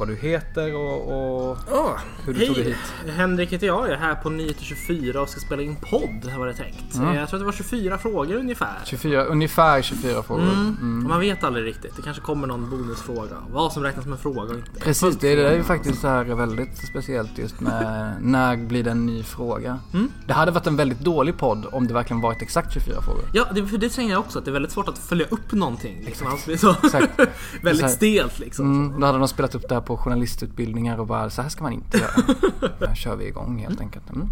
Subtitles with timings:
[0.00, 2.46] vad du heter och, och oh, hur du hej.
[2.46, 2.76] tog dig hit.
[3.16, 3.88] Henrik heter jag.
[3.88, 6.94] Jag är här på 924 och ska spela in podd var det tänkt.
[6.94, 7.14] Mm.
[7.14, 8.78] Jag tror att det var 24 frågor ungefär.
[8.84, 10.42] 24, ungefär 24 frågor.
[10.42, 10.76] Mm.
[10.80, 11.08] Mm.
[11.08, 11.96] Man vet aldrig riktigt.
[11.96, 13.36] Det kanske kommer någon bonusfråga.
[13.50, 14.80] Vad som räknas som en fråga och inte.
[14.80, 18.90] Precis, det, det är ju faktiskt så här väldigt speciellt just med när blir det
[18.90, 19.78] en ny fråga.
[19.94, 20.12] Mm.
[20.26, 23.24] Det hade varit en väldigt dålig podd om det verkligen varit exakt 24 frågor.
[23.32, 24.38] Ja, det, för det tänker jag också.
[24.38, 26.02] Att det är väldigt svårt att följa upp någonting.
[26.04, 26.26] Liksom.
[26.26, 27.20] Alltså, så Exakt.
[27.62, 28.66] väldigt stelt liksom.
[28.66, 31.62] Mm, då hade de spelat upp det här på journalistutbildningar och bara så här ska
[31.62, 32.36] man inte göra.
[32.78, 34.10] Då kör vi igång helt enkelt.
[34.10, 34.28] Mm,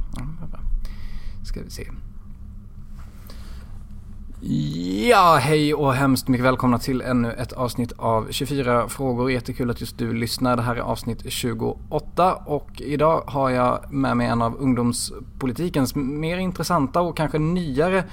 [1.45, 1.91] ska vi se.
[5.09, 9.31] Ja, hej och hemskt mycket välkomna till ännu ett avsnitt av 24 frågor.
[9.31, 10.57] Jättekul att just du lyssnar.
[10.57, 16.39] Det här är avsnitt 28 och idag har jag med mig en av ungdomspolitikens mer
[16.39, 18.05] intressanta och kanske nyare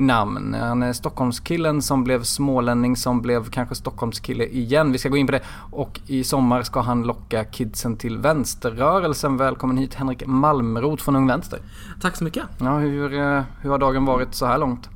[0.00, 0.54] namn.
[0.54, 4.92] Han är Stockholmskillen som blev smålänning som blev kanske Stockholmskille igen.
[4.92, 5.42] Vi ska gå in på det.
[5.70, 9.36] Och i sommar ska han locka kidsen till vänsterrörelsen.
[9.36, 11.58] Välkommen hit Henrik Malmroth från Ung Vänster.
[12.00, 12.44] Tack så mycket.
[12.58, 14.88] Ja, hur, eh, hur har dagen varit så här långt?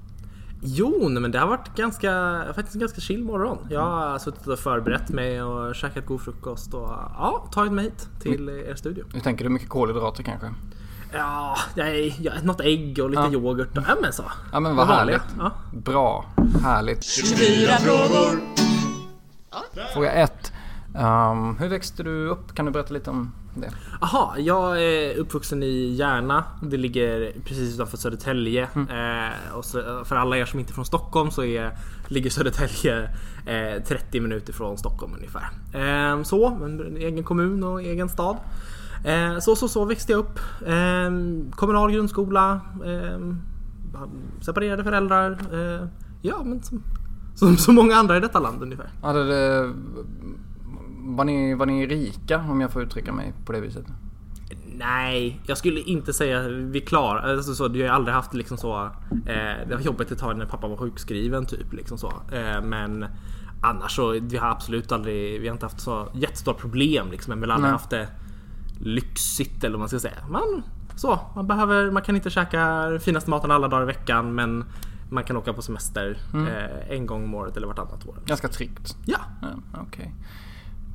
[0.66, 3.58] Jo, men det har varit ganska, faktiskt en ganska chill morgon.
[3.70, 8.08] Jag har suttit och förberett mig och käkat god frukost och ja, tagit mig hit
[8.20, 9.04] till er studio.
[9.12, 9.50] Hur tänker du?
[9.50, 10.46] Mycket kolhydrater kanske?
[11.14, 13.30] Ja, nej, ja, något ägg och lite Ja.
[13.32, 13.68] yoghurt.
[13.74, 14.24] Ja men så.
[14.52, 15.22] Ja men vad härligt.
[15.38, 15.50] Ja.
[15.72, 16.24] Bra.
[16.62, 17.04] Härligt.
[17.04, 18.40] 24 frågor.
[19.92, 20.52] Fråga ett.
[20.98, 22.54] Um, hur växte du upp?
[22.54, 23.70] Kan du berätta lite om det?
[24.00, 26.44] Aha, jag är uppvuxen i Järna.
[26.62, 28.68] Det ligger precis utanför Södertälje.
[28.74, 28.88] Mm.
[29.28, 31.76] Eh, och så, för alla er som inte är från Stockholm så är,
[32.08, 33.02] ligger Södertälje
[33.46, 35.48] eh, 30 minuter från Stockholm ungefär.
[35.74, 38.36] Eh, så, en egen kommun och egen stad.
[39.04, 40.38] Eh, så, så, så växte jag upp.
[40.66, 41.10] Eh,
[41.50, 42.60] kommunal grundskola.
[42.84, 43.34] Eh,
[44.40, 45.30] separerade föräldrar.
[45.52, 45.88] Eh,
[46.22, 46.82] ja, men som,
[47.34, 48.90] som så många andra i detta land ungefär.
[49.02, 49.72] Hade det,
[51.04, 53.86] var, ni, var ni rika om jag får uttrycka mig på det viset?
[54.76, 58.84] Nej, jag skulle inte säga vi klarar alltså så, Jag har aldrig haft liksom så.
[59.26, 62.12] Eh, det var jobbigt ett tag när pappa var sjukskriven typ liksom så.
[62.32, 63.06] Eh, men
[63.62, 65.40] annars så vi har absolut aldrig.
[65.40, 67.30] Vi har inte haft så jättestora problem liksom.
[67.30, 68.08] Men vi har aldrig haft det
[68.78, 70.26] lyxigt eller vad man ska säga.
[70.28, 70.62] Man,
[70.96, 71.90] så, man behöver.
[71.90, 74.64] Man kan inte käka finaste maten alla dagar i veckan, men
[75.10, 78.16] man kan åka på semester eh, en gång om året eller vartannat år.
[78.26, 78.96] Ganska tryggt.
[79.06, 79.48] Ja, Ja,
[79.82, 80.14] Okej.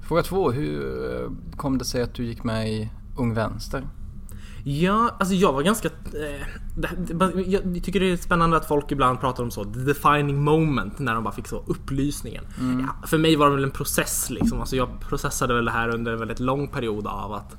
[0.02, 0.52] Fråga två.
[0.52, 3.84] Hur eh, kom det sig att du gick med i Ung Vänster?
[4.64, 5.88] Ja, alltså jag var ganska...
[5.88, 6.48] Eh,
[7.46, 11.16] jag tycker det är spännande att folk ibland pratar om så the defining moment när
[11.16, 12.44] de bara fick så upplysningen.
[12.60, 14.60] Ja, för mig var det väl en process liksom.
[14.60, 17.58] Alltså jag processade väl det här under en väldigt lång period av att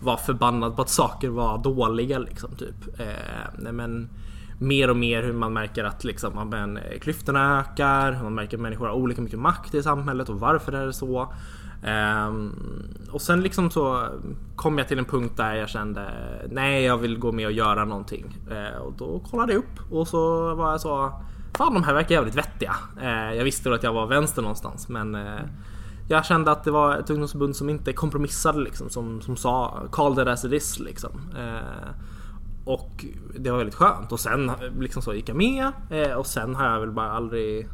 [0.00, 3.00] vara förbannad på att saker var dåliga liksom typ.
[3.00, 4.08] Eh, men
[4.58, 8.62] mer och mer hur man märker att liksom, men, eh, klyftorna ökar, man märker att
[8.62, 11.32] människor har olika mycket makt i samhället och varför är det så.
[11.82, 12.52] Ehm,
[13.10, 14.08] och sen liksom så
[14.56, 16.12] kom jag till en punkt där jag kände
[16.50, 18.36] nej jag vill gå med och göra någonting.
[18.50, 21.12] Eh, och då kollade jag upp och så var jag så
[21.54, 22.76] Fan de här verkar jävligt vettiga.
[23.00, 25.40] Eh, jag visste väl att jag var vänster någonstans men eh,
[26.08, 28.90] jag kände att det var ett ungdomsförbund som inte kompromissade liksom.
[28.90, 31.10] Som, som sa call it as it is liksom.
[31.38, 31.88] Eh,
[32.64, 33.04] och
[33.38, 36.64] det var väldigt skönt och sen liksom så gick jag med eh, och sen har
[36.64, 37.68] jag väl bara aldrig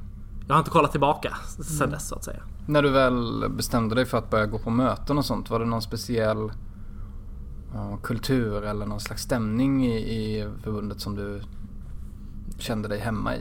[0.47, 1.37] Jag har inte kollat tillbaka
[1.79, 2.43] sen dess så att säga.
[2.67, 5.65] När du väl bestämde dig för att börja gå på möten och sånt, var det
[5.65, 6.53] någon speciell
[7.75, 11.41] ja, kultur eller någon slags stämning i, i förbundet som du
[12.59, 13.41] kände dig hemma i?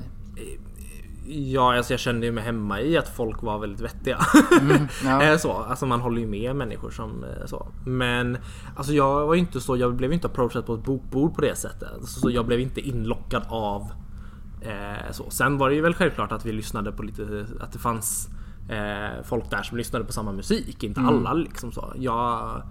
[1.25, 4.19] Ja, alltså jag kände ju mig hemma i att folk var väldigt vettiga.
[5.03, 5.23] ja.
[5.23, 7.67] Eh, så, alltså man håller ju med människor som eh, så.
[7.85, 8.37] Men
[8.75, 12.03] alltså jag var inte så, jag blev inte approachad på ett bokbord på det sättet.
[12.03, 13.91] Så jag blev inte inlockad av
[14.61, 15.29] eh, så.
[15.29, 18.29] Sen var det ju väl självklart att vi lyssnade på lite, att det fanns
[19.23, 20.83] folk där som lyssnade på samma musik.
[20.83, 21.93] Inte alla liksom så.
[21.95, 22.61] Jag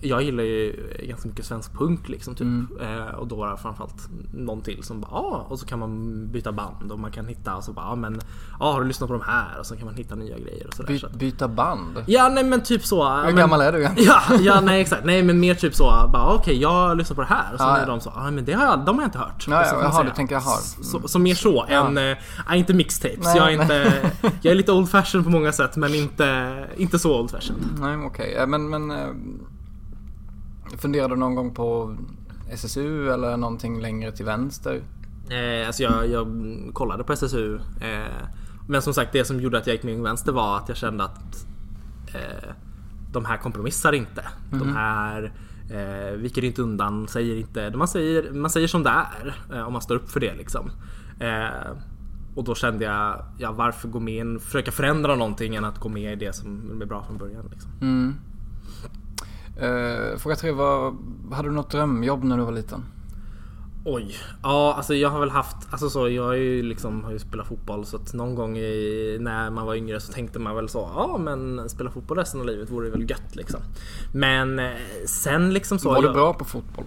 [0.00, 2.42] jag gillar ju ganska mycket svensk punk liksom typ.
[2.46, 2.68] Mm.
[2.80, 6.26] Eh, och då var det framförallt någon till som bara ah, och så kan man
[6.32, 8.20] byta band och man kan hitta och så bara ah, men
[8.60, 9.58] ah, har du lyssnat på de här?
[9.60, 10.88] Och så kan man hitta nya grejer och sådär.
[10.88, 12.04] By, Så byta band?
[12.06, 13.08] ja nej men typ så.
[13.08, 14.12] Hur men, gammal är du egentligen?
[14.28, 15.04] Ja, ja nej exakt.
[15.04, 15.84] Nej men mer typ så.
[16.12, 17.52] Bara okej jag lyssnar på det här.
[17.52, 17.86] Och så Ja, är ja.
[17.86, 18.10] de så.
[18.10, 19.46] Ah, men det har jag, de har jag inte hört.
[19.48, 20.84] Ja, ja, jaha, du tänker jag har.
[20.84, 23.18] Så, så mer så än, äh, inte mixtapes.
[23.24, 24.10] Nej, jag, är inte,
[24.42, 27.56] jag är lite old fashion på många sätt men inte, inte så old fashion.
[27.80, 28.34] Nej, okej.
[28.34, 29.06] Eh, Men, men eh,
[30.76, 31.96] funderade du någon gång på
[32.50, 34.82] SSU eller någonting längre till vänster?
[35.30, 36.26] Eh, alltså jag, jag
[36.72, 37.54] kollade på SSU.
[37.56, 38.28] Eh,
[38.68, 41.04] men som sagt det som gjorde att jag gick med Vänster var att jag kände
[41.04, 41.46] att
[42.14, 42.50] eh,
[43.12, 44.24] de här kompromissar inte.
[44.50, 45.32] De här
[45.70, 47.70] eh, viker inte undan, säger inte...
[47.76, 50.70] Man säger, man säger som det är eh, om man står upp för det liksom.
[51.20, 51.72] Eh,
[52.34, 55.88] och då kände jag, ja varför gå med en, försöka förändra någonting än att gå
[55.88, 57.48] med i det som är bra från början.
[57.52, 57.70] Liksom.
[57.80, 58.14] Mm.
[59.58, 60.94] Eh, fråga tre var,
[61.32, 62.84] hade du något drömjobb när du var liten?
[63.84, 67.18] Oj, ja alltså jag har väl haft, alltså så jag har ju liksom har ju
[67.18, 70.68] spelat fotboll så att någon gång i, när man var yngre så tänkte man väl
[70.68, 73.60] så, ja men spela fotboll resten av livet vore väl gött liksom.
[74.14, 74.70] Men eh,
[75.06, 75.88] sen liksom så.
[75.88, 76.84] var du bra på fotboll?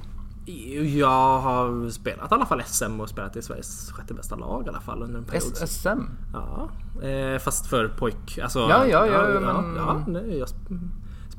[1.00, 4.70] Jag har spelat i alla fall SM och spelat i Sveriges sjätte bästa lag i
[4.70, 5.58] alla fall under en period.
[5.70, 5.88] SM?
[6.34, 6.70] Ja,
[7.08, 8.60] eh, fast för pojk, alltså.
[8.60, 10.50] Ja, ja, ja, ja, men- ja, nej, jag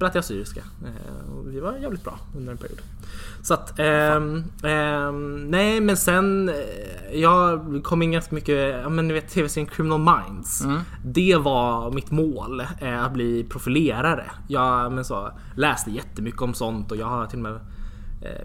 [0.03, 0.61] sp- spelat i Assyriska.
[0.85, 2.81] Eh, vi var jävligt bra under en period.
[3.43, 9.09] Så att, ehm, ehm, nej men sen, eh, jag kom in ganska mycket, ja men
[9.09, 10.65] ni vet tv-serien Criminal Minds.
[10.65, 10.81] Mm.
[11.05, 14.31] Det var mitt mål, eh, att bli profilerare.
[14.49, 17.61] Jag men så, läste jättemycket om sånt och jag har till och med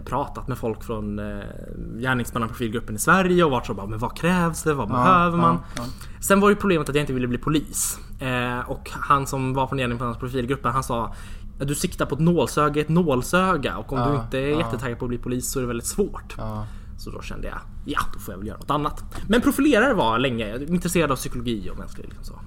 [0.04, 1.44] pratat med folk från eh,
[2.00, 4.74] gärningsmannaprofilgruppen i Sverige och varit så bara, men vad krävs det?
[4.74, 5.58] Vad behöver man?
[5.76, 5.82] ja,
[6.20, 7.98] Sen var ju problemet att jag inte ville bli polis.
[8.20, 11.14] Eh, och han som var från gärningsmannaprofilgruppen han sa
[11.58, 14.58] du siktar på ett nålsöga ett nålsöga och om Ja, du inte är ja.
[14.58, 16.34] jättetaggad på att bli polis så är det väldigt svårt.
[16.38, 16.66] Ja.
[16.98, 19.04] Så då kände jag, ja då får jag väl göra något annat.
[19.28, 22.40] Men profilerare var länge, jag är intresserad av psykologi och mänsklig liksom så.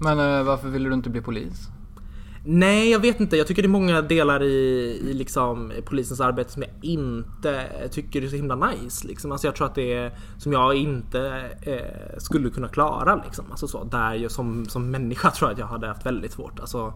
[0.00, 1.68] Men eh, varför ville du inte bli polis?
[2.44, 3.36] Nej, jag vet inte.
[3.36, 4.46] Jag tycker det är många delar i,
[5.10, 9.06] i liksom polisens arbete som jag inte tycker är så himla nice.
[9.06, 9.32] Liksom.
[9.32, 13.22] Alltså jag tror att det är som jag inte eh, skulle kunna klara.
[13.24, 13.44] Liksom.
[13.50, 16.60] Alltså så, där jag som, som människa tror jag att jag hade haft väldigt svårt.
[16.60, 16.92] Alltså,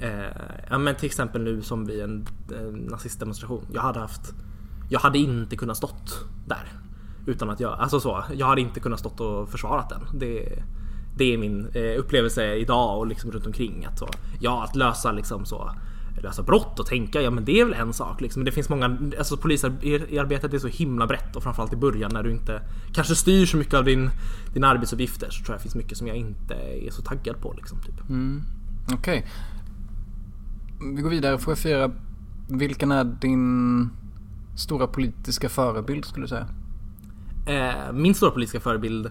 [0.00, 0.24] eh,
[0.70, 2.26] ja, men till exempel nu som vid en,
[2.58, 3.66] en nazistdemonstration.
[3.72, 4.34] Jag hade haft
[4.90, 6.72] jag hade inte kunnat stått där.
[7.26, 10.18] Utan att jag, alltså så, jag hade inte kunnat stått och försvarat den.
[10.20, 10.62] Det,
[11.16, 13.84] det är min eh, upplevelse idag och liksom runt omkring.
[13.84, 14.08] Att så,
[14.40, 15.70] ja, att lösa liksom så
[16.22, 18.40] lösa brott och tänka, ja men det är väl en sak liksom.
[18.40, 22.22] Men det finns många, alltså polisarbetet är så himla brett och framförallt i början när
[22.22, 22.62] du inte
[22.92, 24.10] kanske styr så mycket av din,
[24.52, 27.52] dina arbetsuppgifter så tror jag det finns mycket som jag inte är så taggad på
[27.52, 27.78] liksom.
[27.80, 28.08] Typ.
[28.08, 28.42] Mm.
[28.92, 29.26] Okej.
[30.82, 31.38] Vi går vidare.
[31.38, 31.90] Fråga fyra.
[32.48, 33.88] Vilken är din
[34.56, 36.48] stora politiska förebild skulle du säga?
[37.46, 39.10] Eh, min stora politiska förebild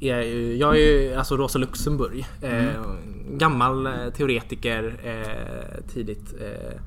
[0.00, 2.26] är ju, jag är ju alltså Rosa Luxemburg.
[2.40, 2.70] Eh,
[3.30, 6.80] Gammal eh, teoretiker, eh, tidigt eh,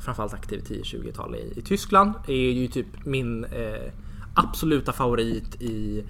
[0.00, 2.12] framförallt aktiv 10-20-tal i, i Tyskland.
[2.26, 3.92] Är ju typ min eh,
[4.34, 6.04] absoluta favorit i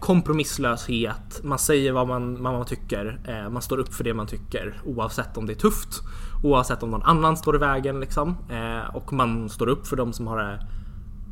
[0.00, 1.40] kompromisslöshet.
[1.42, 3.20] Man säger vad man, vad man tycker.
[3.50, 6.02] Man står upp för det man tycker oavsett om det är tufft.
[6.42, 8.36] Oavsett om någon annan står i vägen liksom.
[8.50, 10.66] Eh, och man står upp för de som har det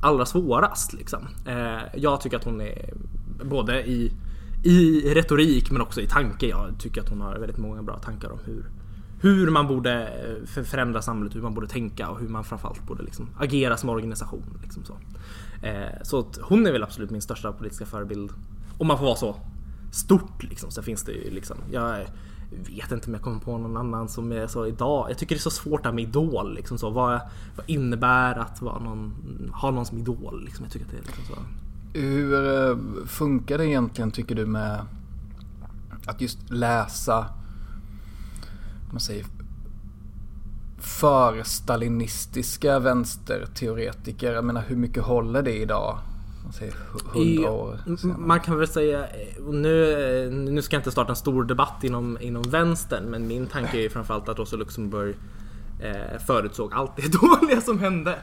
[0.00, 0.92] allra svårast.
[0.92, 1.28] Liksom.
[1.46, 2.94] Eh, jag tycker att hon är
[3.44, 4.12] både i,
[4.64, 6.46] i retorik men också i tanke.
[6.46, 8.64] Jag tycker att hon har väldigt många bra tankar om hur,
[9.20, 13.02] hur man borde eh, förändra samhället, hur man borde tänka och hur man framförallt borde
[13.02, 14.58] liksom agera som organisation.
[14.62, 14.92] Liksom så
[15.66, 18.32] eh, så att hon är väl absolut min största politiska förebild.
[18.78, 19.36] Om man får vara så
[19.92, 20.70] stort liksom.
[20.70, 22.06] så finns det ju liksom, jag
[22.50, 25.10] vet inte om jag kommer på någon annan som är så idag.
[25.10, 26.54] Jag tycker det är så svårt det här med idol.
[26.54, 26.90] Liksom så.
[26.90, 27.20] Vad,
[27.56, 29.12] vad innebär att vara någon,
[29.54, 30.44] ha någon som idol?
[30.44, 30.64] Liksom.
[30.64, 31.34] Jag tycker att det är liksom så.
[31.98, 34.86] Hur eh, funkar det egentligen tycker du med
[36.06, 37.26] att just läsa,
[38.90, 39.26] man säger,
[40.78, 44.32] för-stalinistiska vänsterteoretiker?
[44.32, 45.98] Jag menar hur mycket håller det idag?
[46.46, 48.18] Man säger hu- hundra år M- senare.
[48.18, 49.06] Man kan väl säga,
[49.50, 53.84] nu, nu ska jag inte starta en stor debatt inom, inom vänstern men min tanke
[53.84, 55.14] är framförallt att Rosa Luxemburg
[55.80, 58.18] eh, förutsåg allt det dåliga som hände.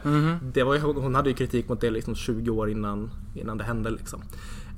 [0.53, 3.63] Det var ju, hon hade ju kritik mot det liksom 20 år innan, innan det
[3.63, 3.89] hände.
[3.89, 4.21] Liksom.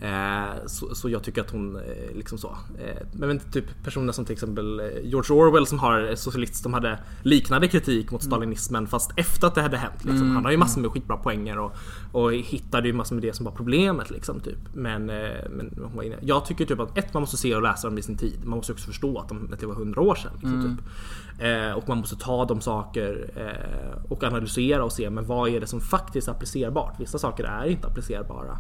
[0.02, 2.58] Eh, så, så jag tycker att hon eh, liksom så.
[2.80, 6.74] Eh, men typ personer som till exempel eh, George Orwell som har eh, socialist som
[6.74, 10.06] hade liknande kritik mot stalinismen fast efter att det hade hänt.
[10.06, 10.36] Liksom.
[10.36, 11.72] Han har ju massor med skitbra poänger och,
[12.12, 14.10] och hittade ju massor med det som var problemet.
[14.12, 14.60] Liksom, typ.
[14.74, 16.16] Men, eh, men hon var inne.
[16.22, 18.40] jag tycker typ att ett, man måste se och läsa dem i sin tid.
[18.46, 20.32] Man måste också förstå att, de, att det var hundra år sedan.
[20.34, 21.42] Liksom, typ.
[21.42, 25.60] eh, och man måste ta dem saker eh, och analysera och se men vad är
[25.60, 27.00] det som faktiskt är applicerbart.
[27.00, 28.58] Vissa saker är inte applicerbara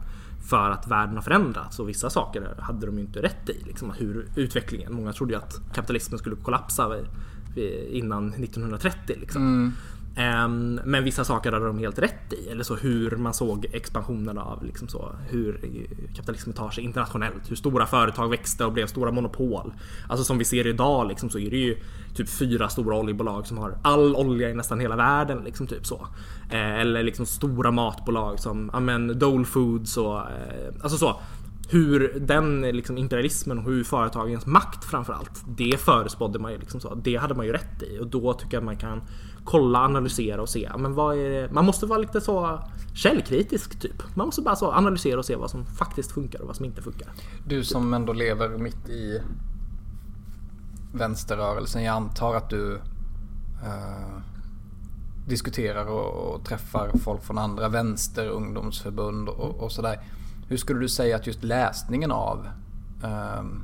[0.49, 3.63] för att världen har förändrats och vissa saker hade de ju inte rätt i.
[3.65, 7.05] Liksom, hur utvecklingen, många trodde ju att kapitalismen skulle kollapsa vid,
[7.55, 9.15] vid, innan 1930.
[9.19, 9.41] Liksom.
[9.41, 9.71] Mm.
[10.15, 12.49] Ehm, men vissa saker hade de helt rätt i.
[12.49, 15.59] Eller så hur man såg expansionen av liksom så, hur
[16.15, 17.51] kapitalismen tar sig internationellt.
[17.51, 19.73] Hur stora företag växte och blev stora monopol.
[20.09, 21.77] Alltså som vi ser idag liksom, så är det ju
[22.15, 25.43] typ fyra stora oljebolag som har all olja i nästan hela världen.
[25.43, 26.07] Liksom, typ så.
[26.49, 31.19] Eh, eller liksom stora matbolag som amen, Dole Foods och eh, alltså så
[31.69, 35.43] hur den liksom imperialismen och hur företagens makt framförallt.
[35.57, 36.95] Det förespådde man ju liksom så.
[36.95, 39.01] Det hade man ju rätt i och då tycker jag att man kan
[39.45, 40.71] kolla, analysera och se.
[40.77, 41.51] Men vad är det?
[41.51, 42.59] Man måste vara lite så
[42.93, 44.15] källkritisk typ.
[44.15, 46.81] Man måste bara så analysera och se vad som faktiskt funkar och vad som inte
[46.81, 47.09] funkar.
[47.47, 49.21] Du som ändå lever mitt i
[50.93, 51.83] vänsterrörelsen.
[51.83, 52.75] Jag antar att du
[53.63, 54.19] eh,
[55.27, 59.99] diskuterar och, och, träffar folk från andra vänster, ungdomsförbund och, och sådär.
[60.47, 62.47] Hur skulle du säga att just läsningen av
[63.03, 63.63] um,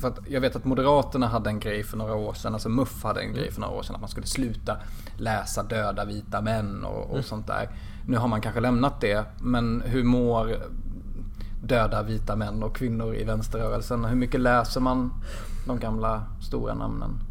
[0.00, 3.20] för jag vet att Moderaterna hade en grej för några år sedan, alltså MUF hade
[3.20, 4.76] en grej för några år sedan att man skulle sluta
[5.16, 7.22] läsa döda vita män och, och mm.
[7.22, 7.68] sånt där.
[8.06, 10.56] Nu har man kanske lämnat det, men hur mår
[11.62, 14.04] döda vita män och kvinnor i vänsterrörelsen?
[14.04, 15.12] Hur mycket läser man
[15.66, 17.25] de gamla stora namnen?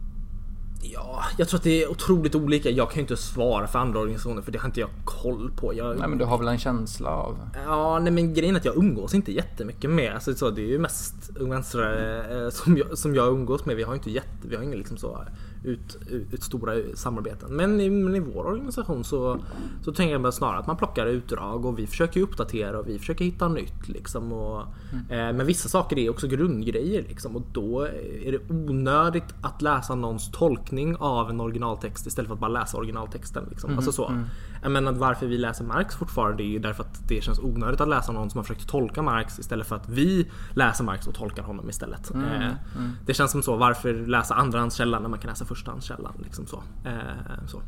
[0.94, 2.70] Ja, jag tror att det är otroligt olika.
[2.70, 5.74] Jag kan ju inte svara för andra organisationer för det har inte jag koll på.
[5.74, 6.00] Jag...
[6.00, 7.38] Nej men du har väl en känsla av?
[7.65, 10.13] Ja, nej men grejen är att jag umgås inte jättemycket med.
[10.13, 13.75] Alltså, så, det är ju mest vänstrare eh, som jag, som jag umgås med.
[13.75, 15.25] Vi har inte jätte, vi har ingen liksom så
[15.66, 15.98] ut,
[16.32, 17.56] ut stora samarbeten.
[17.56, 19.40] Men i, men i vår organisation så,
[19.82, 23.26] så tänker jag snarare att man plockar utdrag och vi försöker uppdatera och vi försöker
[23.26, 23.88] hitta nytt.
[23.88, 25.06] Liksom, och, mm.
[25.10, 27.82] eh, men vissa saker är också grundgrejer liksom, och då
[28.24, 32.78] är det onödigt att läsa någons tolkning av en originaltext istället för att bara läsa
[32.78, 33.46] originaltexten.
[33.50, 33.70] Liksom.
[33.70, 33.78] Mm.
[33.78, 34.08] Alltså så.
[34.08, 34.26] Mm.
[34.62, 37.90] Jag menar varför vi läser Marx fortfarande är ju därför att det känns onödigt att
[37.90, 41.44] läsa någon som har försökt tolka Marx istället för att vi läser Marx och tolkar
[41.44, 42.14] honom istället.
[42.14, 42.26] Mm.
[42.26, 42.92] Eh, mm.
[43.06, 46.14] det känns som så, varför läsa andrahandskällan när man kan läsa förstahandskällan?
[46.24, 46.64] Liksom så.
[46.86, 47.62] Eh, så.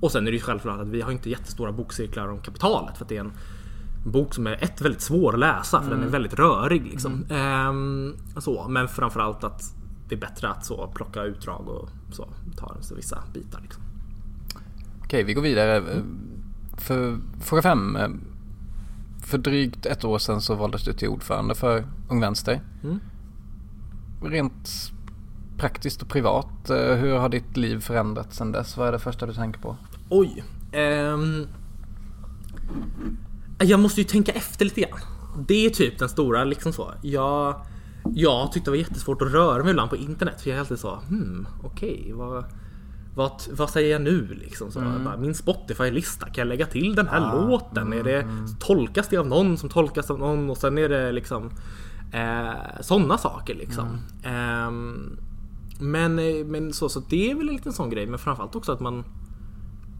[0.00, 3.04] Och sen är det ju självklart att vi har inte jättestora bokcirklar om kapitalet för
[3.04, 3.32] att det är en
[4.04, 5.90] bok som är ett väldigt svår att läsa för mm.
[5.90, 6.12] den är mm.
[6.12, 6.86] väldigt rörig.
[6.86, 7.24] Liksom.
[7.30, 8.14] Mm.
[8.36, 8.68] Eh, så.
[8.68, 9.74] Men framförallt att
[10.08, 13.60] det är bättre att så plocka utdrag och så, ta vissa bitar.
[13.60, 13.82] Liksom.
[15.04, 15.76] Okej, vi går vidare.
[15.76, 16.04] Mm.
[16.78, 17.98] För, fråga fem.
[19.22, 22.60] För drygt ett år sedan så valdes du till ordförande för Ung Vänster.
[22.82, 23.00] Mm.
[24.22, 24.92] Rent
[25.60, 28.76] praktiskt och privat, eh, hur har ditt liv förändrats sedan dess?
[28.76, 29.76] Vad är det första du tänker på?
[30.08, 30.44] Oj.
[30.72, 31.46] Um,
[33.58, 34.98] jag måste ju tänka efter lite grann.
[35.48, 36.92] Det är typ den stora liksom så.
[37.02, 37.66] Jag,
[38.14, 40.40] jag tyckte det var jättesvårt att röra mig ibland på internet.
[40.40, 42.44] För jag är alltid så, hmm, okej, okay, vad
[43.14, 44.70] vad, vad säger jag nu liksom?
[44.70, 45.04] Så mm.
[45.04, 47.86] bara, min Spotify-lista, kan jag lägga till den här ah, låten?
[47.86, 48.46] Mm, är det, mm.
[48.60, 50.50] tolkas det av någon som tolkas av någon?
[50.50, 51.50] Och sen är det liksom
[52.12, 53.86] eh, sådana saker liksom.
[54.22, 54.70] Eh,
[55.80, 58.06] men eh, men så, så det är väl en liten sån grej.
[58.06, 58.98] Men framförallt också att man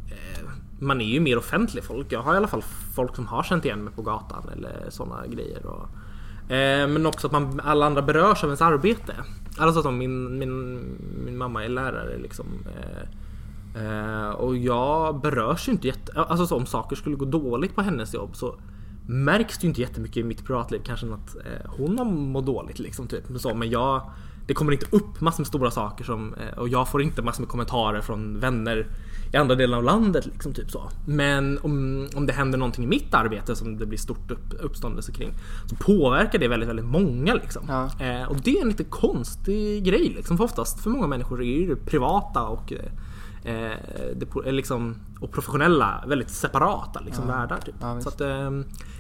[0.09, 0.49] eh,
[0.81, 2.13] man är ju mer offentlig folk.
[2.13, 2.63] Jag har i alla fall
[2.95, 5.67] folk som har känt igen mig på gatan eller såna grejer.
[5.67, 9.15] Och, eh, men också att man, alla andra berörs av ens arbete.
[9.59, 10.81] Alltså som min, min,
[11.25, 12.47] min mamma är lärare liksom.
[12.77, 16.13] Eh, eh, och jag berörs ju inte jätte...
[16.21, 18.61] Alltså så, om saker skulle gå dåligt på hennes jobb så
[19.07, 20.81] märks det ju inte jättemycket i mitt privatliv.
[20.85, 23.09] Kanske att eh, hon har mått dåligt liksom.
[23.09, 23.25] Typ.
[23.37, 24.11] Så, men jag...
[24.47, 27.43] Det kommer inte upp massor med stora saker som, eh, och jag får inte massor
[27.43, 28.87] med kommentarer från vänner
[29.33, 30.27] i andra delar av landet.
[30.27, 30.91] Liksom, typ så.
[31.07, 35.13] Men om, om det händer någonting i mitt arbete som det blir stort upp, uppståndelse
[35.13, 35.33] kring
[35.67, 37.35] så påverkar det väldigt, väldigt många.
[37.35, 37.63] Liksom.
[37.69, 38.07] Ja.
[38.07, 40.13] Eh, och det är en lite konstig grej.
[40.17, 43.73] Liksom, för oftast för många människor är det privata och eh,
[44.17, 47.37] det, liksom, och professionella väldigt separata liksom, ja.
[47.37, 47.59] världar.
[47.59, 47.75] Typ.
[47.81, 48.51] Ja, så att, eh,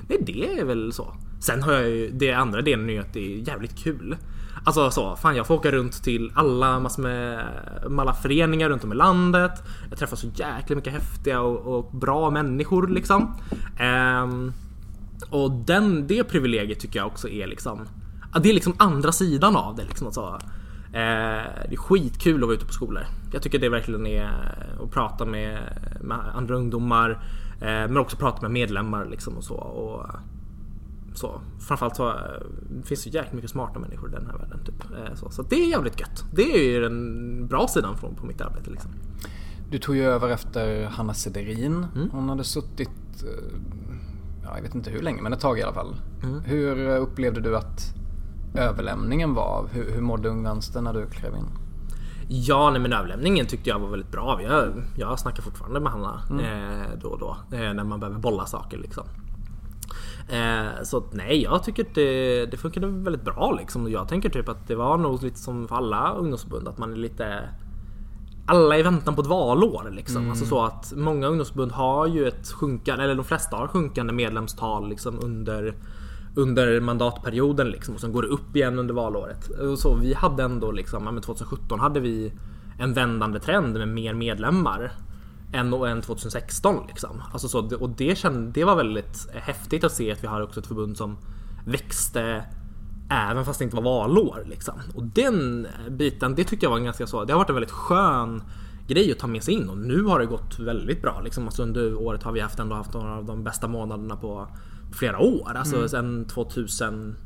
[0.08, 1.12] det är väl så.
[1.40, 4.16] Sen har jag ju, det andra delen är ju att det är jävligt kul.
[4.64, 7.46] Alltså så, fan jag får åka runt till alla massor med,
[7.88, 9.62] med alla föreningar runt om i landet.
[9.90, 13.36] Jag träffar så jäkla mycket häftiga och, och bra människor liksom.
[14.22, 14.52] Um,
[15.30, 17.88] och den, det privilegiet tycker jag också är liksom
[18.42, 20.06] Det är liksom andra sidan av det liksom.
[20.06, 20.38] Alltså,
[20.86, 23.02] eh, det är skitkul att vara ute på skolor.
[23.32, 24.30] Jag tycker det verkligen är
[24.84, 25.58] att prata med,
[26.00, 27.10] med andra ungdomar.
[27.60, 29.54] Eh, men också prata med medlemmar liksom och så.
[29.54, 30.06] Och,
[31.20, 32.14] så, framförallt så äh,
[32.84, 34.64] finns det jäkligt mycket smarta människor i den här världen.
[34.64, 34.84] Typ.
[35.08, 36.24] Äh, så, så det är jävligt gött.
[36.32, 38.70] Det är ju den bra sidan från, på mitt arbete.
[38.70, 38.90] Liksom.
[39.70, 41.86] Du tog ju över efter Hanna Sederin.
[41.94, 42.10] Mm.
[42.10, 43.54] Hon hade suttit, eh,
[44.44, 45.96] ja, jag vet inte hur länge, men ett tag i alla fall.
[46.22, 46.40] Mm.
[46.40, 47.94] Hur upplevde du att
[48.54, 49.68] överlämningen var?
[49.72, 51.46] Hur, hur mådde Ung Vänster när du klev in?
[52.28, 54.40] Ja, nej, men överlämningen tyckte jag var väldigt bra.
[54.42, 57.36] Jag, jag snackar fortfarande med Hanna eh, då och då.
[57.52, 59.04] Eh, när man behöver bolla saker liksom.
[60.32, 63.90] Eh, så nej, jag tycker att det, det funkade väldigt bra liksom.
[63.90, 66.96] Jag tänker typ att det var nog lite som för alla ungdomsförbund att man är
[66.96, 67.48] lite
[68.46, 70.16] alla i väntan på ett valår liksom.
[70.16, 70.30] Mm.
[70.30, 74.88] Alltså så att många ungdomsförbund har ju ett sjunkande, eller de flesta har sjunkande medlemstal
[74.88, 75.74] liksom under
[76.34, 79.48] under mandatperioden liksom och sen går det upp igen under valåret.
[79.48, 82.32] Och så vi hade ändå liksom, ja, 2017 hade vi
[82.78, 84.92] en vändande trend med mer medlemmar
[85.52, 87.22] än, än 2016 liksom.
[87.32, 90.60] Alltså så, och det, känd, det var väldigt häftigt att se att vi har också
[90.60, 91.18] ett förbund som
[91.66, 92.44] växte
[93.12, 94.74] Även fast det inte var valår liksom.
[94.94, 97.70] Och den biten, det tyckte jag var en ganska så, det har varit en väldigt
[97.70, 98.42] skön
[98.86, 101.44] grej att ta med sig in och nu har det gått väldigt bra liksom.
[101.44, 104.48] Alltså under året har vi haft ändå haft några av de bästa månaderna på
[104.92, 105.52] flera år.
[105.54, 105.88] Alltså Mm.
[105.88, 107.16] sen 2000,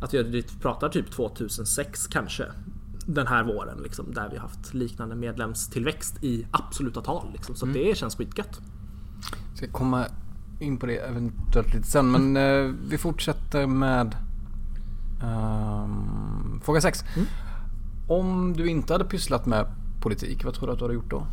[0.00, 2.44] att vi pratar typ 2006 kanske.
[3.06, 7.54] Den här våren liksom, där vi har haft liknande medlemstillväxt i absoluta tal liksom.
[7.54, 8.60] Så det känns skitgött.
[9.54, 10.06] Ska komma
[10.60, 12.10] in på det eventuellt lite sen.
[12.10, 14.16] Men eh, vi fortsätter med
[15.22, 17.04] ehm, fråga 6.
[18.08, 19.66] Om du inte hade pysslat med
[20.00, 21.26] politik, vad tror du att du hade gjort då?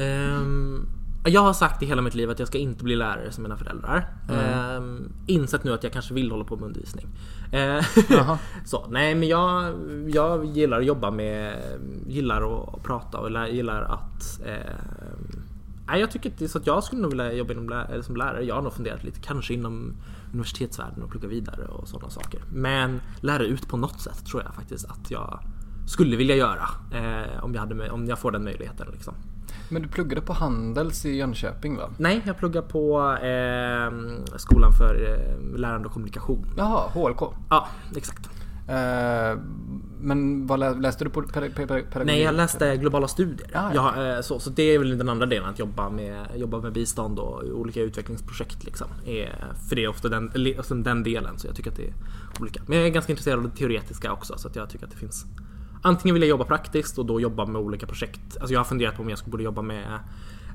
[0.00, 0.86] Ehm,
[1.28, 3.56] jag har sagt i hela mitt liv att jag ska inte bli lärare som mina
[3.56, 4.08] föräldrar.
[4.28, 4.76] Mm.
[4.76, 7.06] Um, insett nu att jag kanske vill hålla på med undervisning.
[7.52, 8.38] Eh, Jaha.
[8.64, 9.74] så, nej men jag,
[10.08, 11.56] jag gillar att jobba med,
[12.06, 15.42] gillar att prata och gillar att ehm,
[15.90, 18.44] Nej, jag tycker inte så att jag skulle nog vilja jobba inom lä- som lärare.
[18.44, 19.96] Jag har nog funderat lite, kanske inom
[20.32, 22.40] universitetsvärlden och plugga vidare och sådana saker.
[22.52, 25.40] Men lära ut på något sätt tror jag faktiskt att jag
[25.88, 26.68] skulle vilja göra.
[26.92, 29.14] Eh, om, jag hade, om jag får den möjligheten liksom.
[29.70, 31.90] Men du pluggade på Handels i Jönköping va?
[31.96, 36.46] Nej, jag pluggar på eh, skolan för eh, lärande och kommunikation.
[36.56, 37.20] Jaha, HLK.
[37.50, 38.30] Ja, exakt.
[38.68, 39.38] Eh,
[40.00, 42.06] men vad lä- läste du på ped- ped- pedagogik?
[42.06, 43.50] Nej, jag läste globala studier.
[43.54, 43.92] Ah, ja.
[44.04, 46.72] Jag, eh, så, så det är väl den andra delen, att jobba med, jobba med
[46.72, 48.64] bistånd och olika utvecklingsprojekt.
[48.64, 48.88] Liksom.
[49.68, 50.32] För det är ofta den,
[50.82, 51.94] den delen, så jag tycker att det är
[52.40, 52.62] olika.
[52.66, 54.98] Men jag är ganska intresserad av det teoretiska också, så att jag tycker att det
[54.98, 55.26] finns
[55.82, 58.36] Antingen vill jag jobba praktiskt och då jobba med olika projekt.
[58.40, 60.00] Alltså jag har funderat på om jag skulle borde jobba med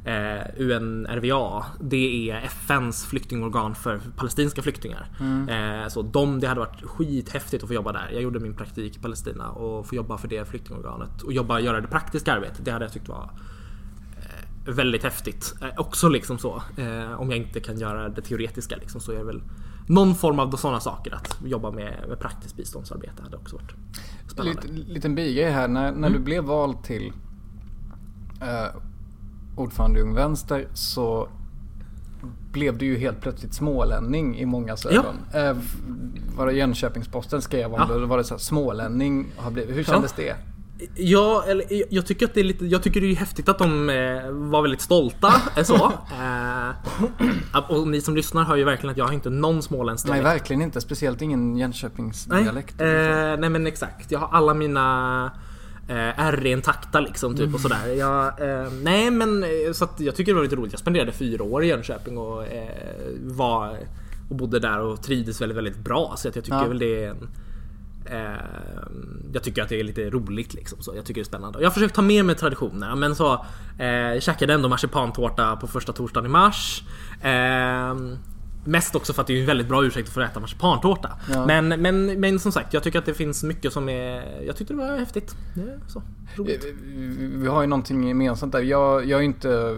[0.05, 1.65] eh, UNRWA.
[1.79, 5.07] Det är FNs flyktingorgan för palestinska flyktingar.
[5.49, 8.09] Eh, så de, det hade varit skithäftigt att få jobba där.
[8.13, 11.21] Jag gjorde min praktik i Palestina och få jobba för det flyktingorganet.
[11.21, 12.65] Och jobba, göra det praktiska arbetet.
[12.65, 13.29] Det hade jag tyckt var
[14.17, 15.55] eh, väldigt häftigt.
[15.61, 16.63] Eh, också liksom så.
[16.77, 19.41] Eh, om jag inte kan göra det teoretiska liksom, så är det väl
[19.87, 21.15] någon form av sådana saker.
[21.15, 23.71] Att jobba med, med praktiskt biståndsarbete hade också varit
[24.31, 24.61] spännande.
[24.67, 25.67] Lite, liten bigrej här.
[25.67, 27.13] När, när du blev vald till
[28.41, 28.75] eh,
[29.55, 31.27] ordförande i Ung Vänster så
[32.51, 35.15] blev du ju helt plötsligt smålänning i många ögon.
[35.33, 35.57] Eh,
[36.37, 37.93] var det Jönköpings-Posten skrev om Ja.
[37.93, 37.99] det?
[37.99, 39.77] Då var det så här, smålänning har blivit.
[39.77, 40.35] Hur kändes det?
[40.95, 43.89] Ja, eller jag- tycker att det är lite, jag tycker det är häftigt att de
[43.89, 45.33] eh, var väldigt stolta.
[45.63, 45.91] så.
[47.53, 50.13] Eh, och ni som lyssnar hör ju verkligen att jag har inte någon småländsk Nej,
[50.19, 50.41] dialekt.
[50.41, 50.81] verkligen inte.
[50.81, 52.81] Speciellt ingen Nej, Jönköpingsdialekt.
[52.81, 52.87] eh,
[53.39, 54.11] nej men exakt.
[54.11, 55.25] Jag har alla mina
[55.87, 57.87] eh, R intakta liksom typ och sådär.
[57.97, 58.25] Jag,
[58.63, 60.73] eh, nej men eh, så att jag tycker det var lite roligt.
[60.73, 62.67] Jag spenderade fyra år i Jönköping och eh,
[63.21, 63.77] var
[64.29, 66.13] och bodde där och trivdes väldigt, väldigt bra.
[66.17, 66.67] Så att jag tycker Ja.
[66.67, 67.29] väl det är en
[69.33, 70.81] jag tycker att det är lite roligt liksom.
[70.81, 71.59] Så jag tycker det är spännande.
[71.59, 72.95] Jag har försökt ta med mig traditioner.
[72.95, 73.33] Men så
[73.79, 76.83] eh, käkade ändå marsipantårta på första torsdagen i mars.
[77.21, 77.95] Eh,
[78.65, 81.09] mest också för att det är en väldigt bra ursäkt för att äta marsipantårta.
[81.33, 81.45] Ja.
[81.45, 84.41] Men, men, men som sagt, jag tycker att det finns mycket som är...
[84.45, 85.35] Jag tyckte det var häftigt.
[85.55, 86.03] Det så,
[86.35, 86.65] roligt.
[86.65, 86.71] Eh,
[87.17, 88.61] Vi har ju någonting gemensamt där.
[88.61, 89.77] Jag, jag är inte...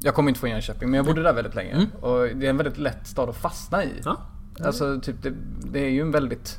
[0.00, 1.86] Jag kommer inte från Jönköping men jag bodde där väldigt länge.
[2.00, 3.90] Och det är en väldigt lätt stad att fastna i.
[4.04, 4.16] Ja.
[4.64, 5.32] Alltså typ det,
[5.72, 6.58] det är ju en väldigt...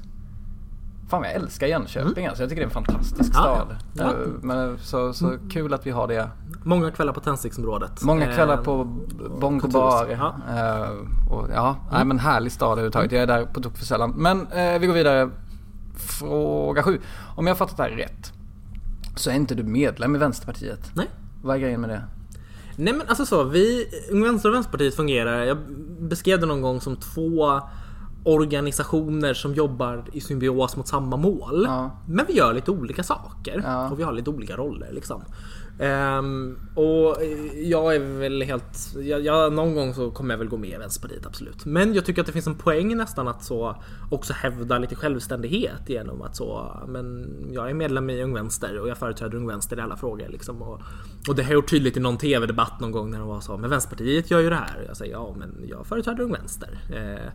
[1.09, 2.43] Fan jag älskar Jönköping alltså.
[2.43, 3.75] Jag tycker det är en fantastisk stad.
[3.93, 4.03] ja.
[4.03, 4.11] Eh,
[4.41, 6.29] Men så, så kul att vi har det.
[6.63, 8.03] Många kvällar på tändsticksområdet.
[8.03, 8.83] Många kvällar Eh, på
[9.39, 9.73] Bongo kulturhus.
[9.73, 10.07] Bar.
[10.09, 10.35] Ja.
[10.57, 13.11] Eh, och, ja, nej, men härlig stad överhuvudtaget.
[13.11, 14.13] Jag är där på tok för sällan.
[14.17, 15.29] Men eh, vi går vidare.
[15.95, 16.99] Fråga 7.
[17.35, 18.33] Om jag har fattat det här rätt.
[19.15, 20.91] Så är inte du medlem i Vänsterpartiet.
[20.93, 21.07] Nej.
[21.43, 22.03] Vad är grejen med det?
[22.75, 25.57] Nej men alltså så, vi, Ung Vänster och Vänsterpartiet fungerar, jag
[25.99, 27.61] beskrev det någon gång som två
[28.23, 31.63] organisationer som jobbar i symbios mot samma mål.
[31.67, 31.91] Ja.
[32.07, 33.89] Men vi gör lite olika saker Ja.
[33.91, 35.23] och vi har lite olika roller liksom.
[35.79, 37.17] Ehm, och
[37.55, 40.77] jag är väl helt, jag, jag, någon gång så kommer jag väl gå med i
[40.77, 41.65] Vänsterpartiet absolut.
[41.65, 43.75] Men jag tycker att det finns en poäng nästan att så
[44.11, 48.87] också hävda lite självständighet genom att så, men jag är medlem i Ung Vänster och
[48.89, 50.61] jag företräder Ung Vänster i alla frågor liksom.
[50.61, 50.81] Och,
[51.29, 53.57] och det har jag gjort tydligt i någon TV-debatt någon gång när de var så,
[53.57, 54.77] men Vänsterpartiet gör ju det här.
[54.81, 56.79] Och jag säger ja, men jag företräder Ung Vänster.
[56.93, 57.31] Eh,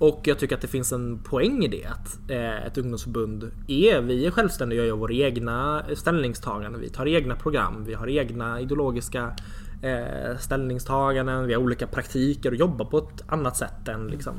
[0.00, 4.00] och jag tycker att det finns en poäng i det att eh, ett ungdomsförbund är,
[4.00, 6.80] vi är självständiga och gör våra egna ställningstaganden.
[6.80, 9.36] Vi tar egna program, vi har egna ideologiska
[9.82, 14.34] eh, ställningstaganden, vi har olika praktiker och jobbar på ett annat sätt än liksom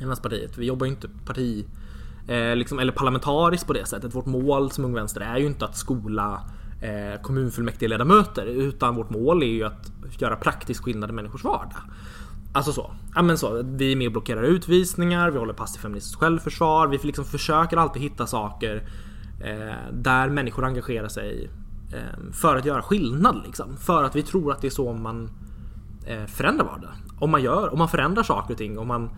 [0.00, 0.58] än Vänsterpartiet.
[0.58, 1.66] Vi jobbar ju inte parti
[2.28, 4.14] eh, liksom, eller parlamentariskt på det sättet.
[4.14, 6.42] Vårt mål som Ung Vänster är ju inte att skola
[6.82, 11.82] eh, kommunfullmäktigeledamöter utan vårt mål är ju att göra praktisk skillnad i människors vardag.
[12.52, 12.90] Alltså så.
[13.14, 13.62] Ja, men så.
[13.62, 16.86] Vi är med och blockerar utvisningar, vi håller pass i feministiskt självförsvar.
[16.86, 18.88] Vi liksom försöker alltid hitta saker
[19.40, 21.50] eh, där människor engagerar sig
[21.92, 23.42] eh, för att göra skillnad.
[23.46, 23.76] Liksom.
[23.76, 25.30] För att vi tror att det är så man
[26.06, 26.94] eh, förändrar vardagen.
[27.18, 28.78] Om man, gör, om man förändrar saker och ting.
[28.78, 29.10] Om man,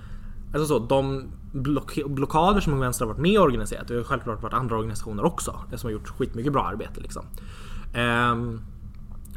[0.54, 4.04] alltså så, de block, blockader som Ung Vänster har varit med och organiserat, det har
[4.04, 7.00] självklart varit andra organisationer också som har gjort skitmycket bra arbete.
[7.00, 7.22] Liksom.
[7.94, 8.60] Ehm,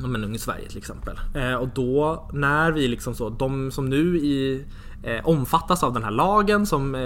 [0.01, 1.19] Ja, men Ung i Sverige till exempel.
[1.33, 4.65] Eh, och då när vi liksom så, de som nu i,
[5.03, 7.01] eh, omfattas av den här lagen som eh,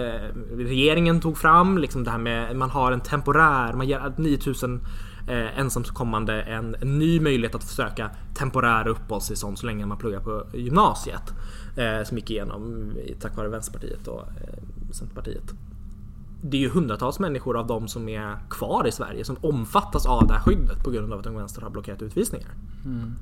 [0.56, 4.82] regeringen tog fram, liksom det här med man har en temporär, man ger 9000
[5.28, 10.46] eh, ensamkommande en, en ny möjlighet att försöka temporära uppehållstillstånd så länge man pluggar på
[10.54, 11.34] gymnasiet.
[11.78, 15.54] Eh, som gick igenom tack vare Vänsterpartiet och eh, Centerpartiet
[16.42, 20.28] det är ju hundratals människor av de som är kvar i Sverige som omfattas av
[20.28, 22.50] det här skyddet på grund av att Ung Vänster har blockerat utvisningar.
[22.86, 23.14] Mm.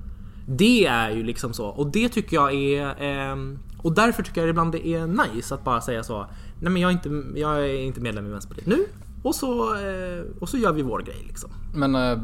[0.48, 3.36] Det är ju liksom så och det tycker jag är eh,
[3.78, 6.26] och därför tycker jag ibland det är nice att bara säga så.
[6.60, 8.86] Nej men jag är inte, jag är inte medlem i Vänsterpartiet nu
[9.24, 11.50] och så, eh, och så gör vi vår grej liksom.
[11.74, 12.18] Men eh,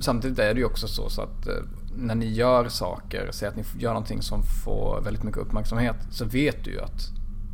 [0.00, 1.54] samtidigt är det ju också så, så att eh,
[1.96, 6.24] när ni gör saker, säg att ni gör någonting som får väldigt mycket uppmärksamhet så
[6.24, 7.10] vet du ju att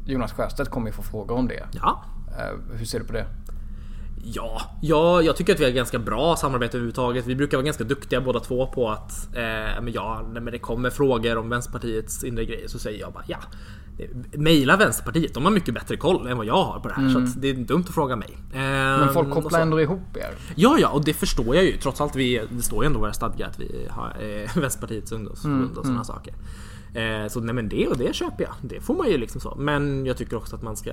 [0.06, 1.66] Jonas Sjöstedt kommer ju få frågor om det.
[1.72, 2.04] Ja.
[2.38, 3.26] Eh, hur ser du på det?
[4.24, 7.26] Ja, ja, jag tycker att vi har ganska bra samarbete överhuvudtaget.
[7.26, 10.90] Vi brukar vara ganska duktiga båda två på att eh, men ja, när det kommer
[10.90, 13.38] frågor om Vänsterpartiets inre grejer så säger jag bara ja.
[14.32, 17.26] Mejla Vänsterpartiet, de har mycket bättre koll än vad jag har på det här mm.
[17.26, 18.38] så det är dumt att fråga mig.
[18.52, 20.34] Eh, men folk kopplar ändå ihop er?
[20.54, 21.76] Ja, ja, och det förstår jag ju.
[21.76, 25.12] Trots allt, vi, det står ju ändå i våra stadgar att vi har eh, Vänsterpartiets
[25.12, 26.04] ungdomsförbund mm, och sådana mm.
[26.04, 26.34] saker.
[26.94, 28.54] Eh, så nej men det och det köper jag.
[28.62, 29.54] Det får man ju liksom så.
[29.58, 30.92] Men jag tycker också att man ska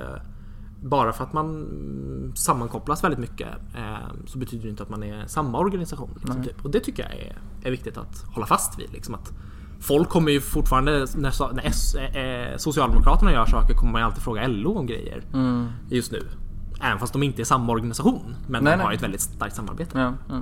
[0.82, 5.28] bara för att man sammankopplas väldigt mycket eh, så betyder det inte att man är
[5.28, 6.10] samma organisation.
[6.16, 6.66] Liksom, typ.
[6.66, 8.92] Och det tycker jag är, är, viktigt att hålla fast vid.
[8.94, 9.34] Liksom, att
[9.80, 14.24] folk kommer ju fortfarande, när, när S, eh, Socialdemokraterna gör saker kommer man ju alltid
[14.24, 15.24] fråga LO om grejer.
[15.34, 15.68] Mm.
[15.90, 16.28] Just nu.
[16.82, 18.36] Även fast de inte är samma organisation.
[18.48, 18.98] Men nej, de har nej.
[18.98, 20.00] ett väldigt starkt samarbete.
[20.00, 20.42] Ja, ja.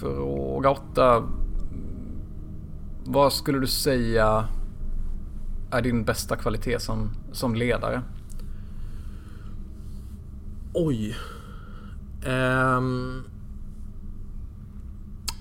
[0.00, 1.22] Fråga 8.
[3.04, 4.48] Vad skulle du säga
[5.70, 8.02] är din bästa kvalitet som, som ledare?
[10.74, 11.16] Oj.
[12.26, 13.24] Um...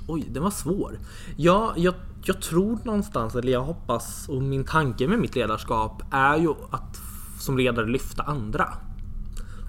[0.07, 0.99] Oj, den var svår.
[1.35, 1.93] Ja, jag,
[2.23, 7.01] jag tror någonstans, eller jag hoppas, och min tanke med mitt ledarskap är ju att
[7.39, 8.73] som ledare lyfta andra.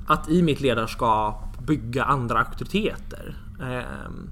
[0.06, 3.36] Att i mitt ledarskap bygga andra auktoriteter.
[3.60, 4.30] Um,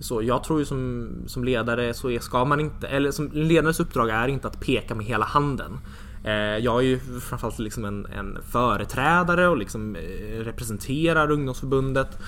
[0.00, 3.80] så jag tror ju som, som ledare så är, ska man inte, eller som ledares
[3.80, 5.78] uppdrag är inte att peka med hela handen.
[6.24, 12.18] Eh, jag är ju framförallt liksom en, en företrädare och liksom eh, representerar ungdomsförbundet.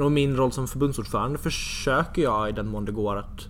[0.00, 3.48] Och min roll som förbundsordförande försöker jag i den mån det går att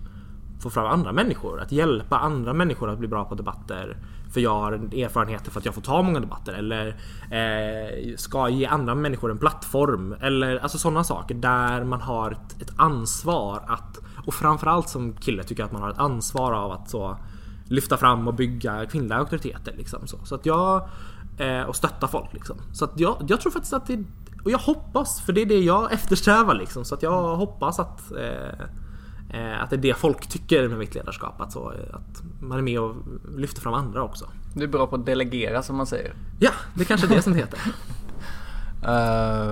[0.61, 1.61] få fram andra människor.
[1.61, 3.97] Att hjälpa andra människor att bli bra på debatter.
[4.33, 6.53] För jag har erfarenheter för att jag får ta många debatter.
[6.53, 6.87] Eller
[7.31, 10.15] eh, ska ge andra människor en plattform.
[10.21, 15.43] Eller alltså sådana saker där man har ett, ett ansvar att och framförallt som kille
[15.43, 17.17] tycker jag att man har ett ansvar av att så
[17.65, 19.73] lyfta fram och bygga kvinnliga auktoriteter.
[19.77, 20.17] Liksom, så.
[20.25, 20.89] så att jag,
[21.37, 22.33] eh, och stötta folk.
[22.33, 22.57] Liksom.
[22.73, 24.03] Så att jag, jag tror faktiskt att det
[24.43, 26.85] och jag hoppas, för det är det jag eftersträvar liksom.
[26.85, 28.59] Så att jag hoppas att eh,
[29.39, 31.41] eh, att det är det folk tycker med mitt ledarskap.
[31.41, 32.95] Att, så, att man är med och
[33.37, 34.29] lyfter fram andra också.
[34.55, 36.13] Du är bra på att delegera som man säger.
[36.39, 37.59] Ja, det är kanske är det som det heter.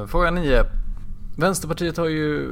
[0.02, 0.64] uh, fråga 9.
[1.38, 2.52] Vänsterpartiet har ju,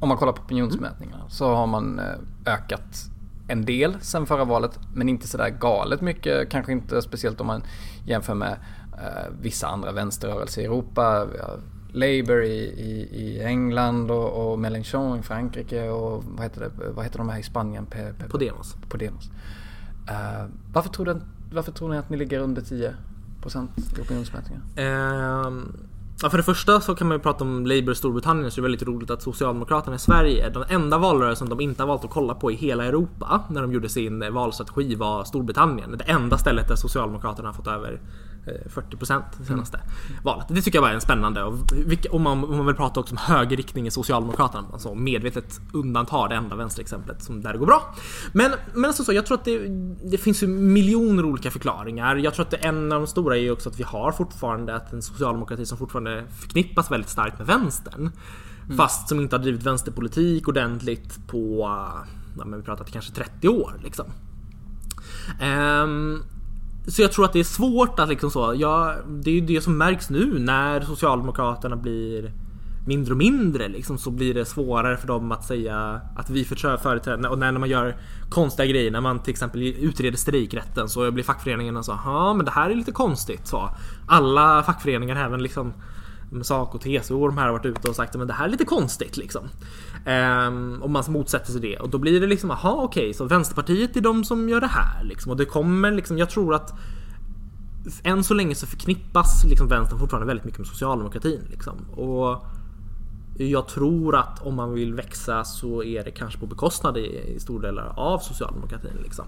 [0.00, 2.00] om man kollar på opinionsmätningarna, så har man
[2.46, 3.09] ökat
[3.50, 6.50] en del sen förra valet, men inte sådär galet mycket.
[6.50, 7.62] Kanske inte speciellt om man
[8.04, 8.56] jämför med
[8.92, 11.26] eh, vissa andra vänsterrörelser i Europa.
[11.92, 17.04] Labour i, i, i England och, och Mélenchon i Frankrike och vad heter, det, vad
[17.04, 17.86] heter de här i Spanien?
[17.86, 18.76] P, P, Podemos.
[18.88, 19.30] Podemos.
[20.10, 21.20] Uh, varför, tror du,
[21.52, 22.94] varför tror ni att ni ligger under 10%
[23.98, 24.62] i opinionsmätningar?
[25.46, 25.76] Um
[26.22, 28.60] Ja, för det första så kan man ju prata om Labour i Storbritannien så det
[28.60, 32.10] är väldigt roligt att Socialdemokraterna i Sverige, den enda valrörelsen de inte har valt att
[32.10, 35.98] kolla på i hela Europa när de gjorde sin valstrategi var Storbritannien.
[35.98, 38.00] Det enda stället där Socialdemokraterna har fått över
[38.46, 40.22] 40% det senaste mm.
[40.24, 40.46] valet.
[40.48, 41.42] Det tycker jag bara är spännande.
[41.42, 41.58] Och
[42.10, 44.64] om, man, om man vill prata också om högerriktning i Socialdemokraterna.
[44.72, 47.94] Alltså medvetet undantar det enda vänsterexemplet som där det går bra.
[48.32, 49.68] Men, men alltså så, jag tror att det,
[50.10, 52.16] det finns ju miljoner olika förklaringar.
[52.16, 54.92] Jag tror att det, en av de stora är också att vi har fortfarande att
[54.92, 58.10] en socialdemokrati som fortfarande förknippas väldigt starkt med vänstern.
[58.64, 58.76] Mm.
[58.76, 61.60] Fast som inte har drivit vänsterpolitik ordentligt på,
[62.38, 64.06] ja, men vi pratat kanske 30 år liksom.
[65.42, 66.22] Um,
[66.90, 69.60] så jag tror att det är svårt att liksom så, ja, det är ju det
[69.60, 72.32] som märks nu när Socialdemokraterna blir
[72.86, 77.28] mindre och mindre liksom, så blir det svårare för dem att säga att vi företräder
[77.28, 77.96] och när man gör
[78.28, 82.50] konstiga grejer, när man till exempel utreder strejkrätten så blir fackföreningarna så, ja men det
[82.50, 83.70] här är lite konstigt så.
[84.06, 85.72] Alla fackföreningar, även liksom
[86.42, 88.64] Saco, TCO och de här har varit ute och sagt att det här är lite
[88.64, 89.48] konstigt liksom.
[90.04, 93.24] Ehm, och man motsätter sig det och då blir det liksom, aha okej, okay, så
[93.24, 95.30] Vänsterpartiet är de som gör det här liksom.
[95.30, 96.72] Och det kommer liksom, jag tror att
[98.02, 101.76] än så länge så förknippas liksom vänstern fortfarande väldigt mycket med socialdemokratin liksom.
[101.90, 102.46] Och
[103.38, 107.40] jag tror att om man vill växa så är det kanske på bekostnad i, i
[107.40, 109.24] stora delar av socialdemokratin liksom.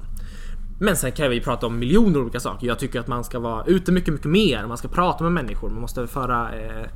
[0.82, 2.66] Men sen kan vi prata om miljoner olika saker.
[2.66, 4.66] Jag tycker att man ska vara ute mycket, mycket mer.
[4.66, 5.70] Man ska prata med människor.
[5.70, 6.86] Man måste föra eh,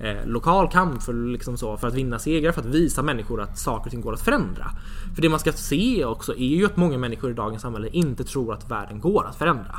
[0.00, 3.58] eh, lokal kamp för, liksom så, för att vinna segrar, för att visa människor att
[3.58, 4.70] saker och ting går att förändra.
[5.14, 8.24] För det man ska se också är ju att många människor i dagens samhälle inte
[8.24, 9.76] tror att världen går att förändra.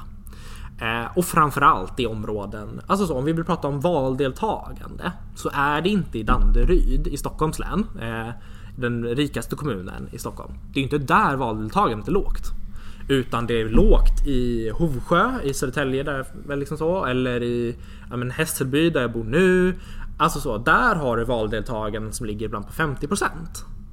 [0.82, 5.82] Eh, och framförallt i områden, alltså så om vi vill prata om valdeltagande så är
[5.82, 8.34] det inte i Danderyd i Stockholms län, eh,
[8.78, 10.54] den rikaste kommunen i Stockholm.
[10.74, 12.65] Det är inte där valdeltagandet är lågt.
[13.08, 17.76] Utan det är lågt i Hovsjö i Södertälje där, liksom så, eller i
[18.10, 19.76] ja, men Hässelby där jag bor nu.
[20.18, 23.30] Alltså så, där har du valdeltagande som ligger ibland på 50%.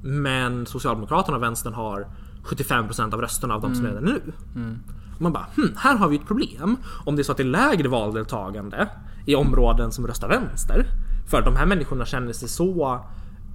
[0.01, 2.07] Men Socialdemokraterna och Vänstern har
[2.43, 4.03] 75% av rösterna av de som är mm.
[4.03, 4.21] där nu.
[4.55, 4.79] Mm.
[5.19, 6.77] Man bara, hm, här har vi ett problem.
[7.05, 8.89] Om det är så att det är lägre valdeltagande
[9.25, 10.85] i områden som röstar vänster.
[11.29, 13.05] För de här människorna känner sig så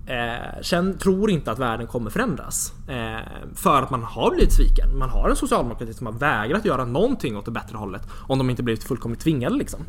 [0.08, 2.72] eh, känn, tror inte att världen kommer förändras.
[2.88, 3.18] Eh,
[3.54, 4.98] för att man har blivit sviken.
[4.98, 8.02] Man har en socialdemokrati som har vägrat göra någonting åt det bättre hållet.
[8.26, 9.80] Om de inte blivit fullkomligt tvingade liksom.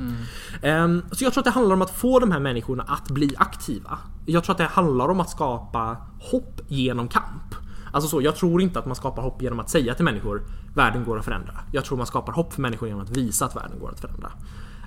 [0.62, 1.00] Mm.
[1.00, 3.36] Eh, så jag tror att det handlar om att få de här människorna att bli
[3.38, 3.98] aktiva.
[4.26, 7.56] Jag tror att det handlar om att skapa hopp genom kamp.
[7.92, 10.42] Alltså så, jag tror inte att man skapar hopp genom att säga till människor
[10.76, 11.54] världen går att förändra.
[11.72, 14.32] Jag tror man skapar hopp för människor genom att visa att världen går att förändra.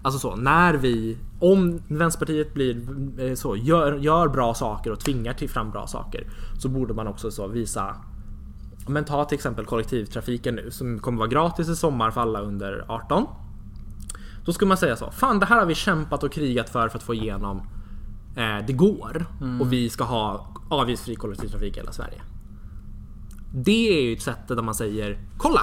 [0.03, 2.77] Alltså så, när vi, om Vänsterpartiet blir
[3.21, 6.27] eh, så, gör, gör bra saker och tvingar till fram bra saker
[6.59, 7.97] så borde man också så visa
[8.87, 12.85] men ta till exempel kollektivtrafiken nu som kommer vara gratis i sommar för alla under
[12.89, 13.27] 18.
[14.45, 16.99] Då skulle man säga så, fan det här har vi kämpat och krigat för för
[16.99, 17.63] att få igenom.
[18.37, 19.61] Eh, det går mm.
[19.61, 22.23] och vi ska ha avgiftsfri kollektivtrafik i hela Sverige.
[23.55, 25.61] Det är ju ett sätt där man säger, kolla!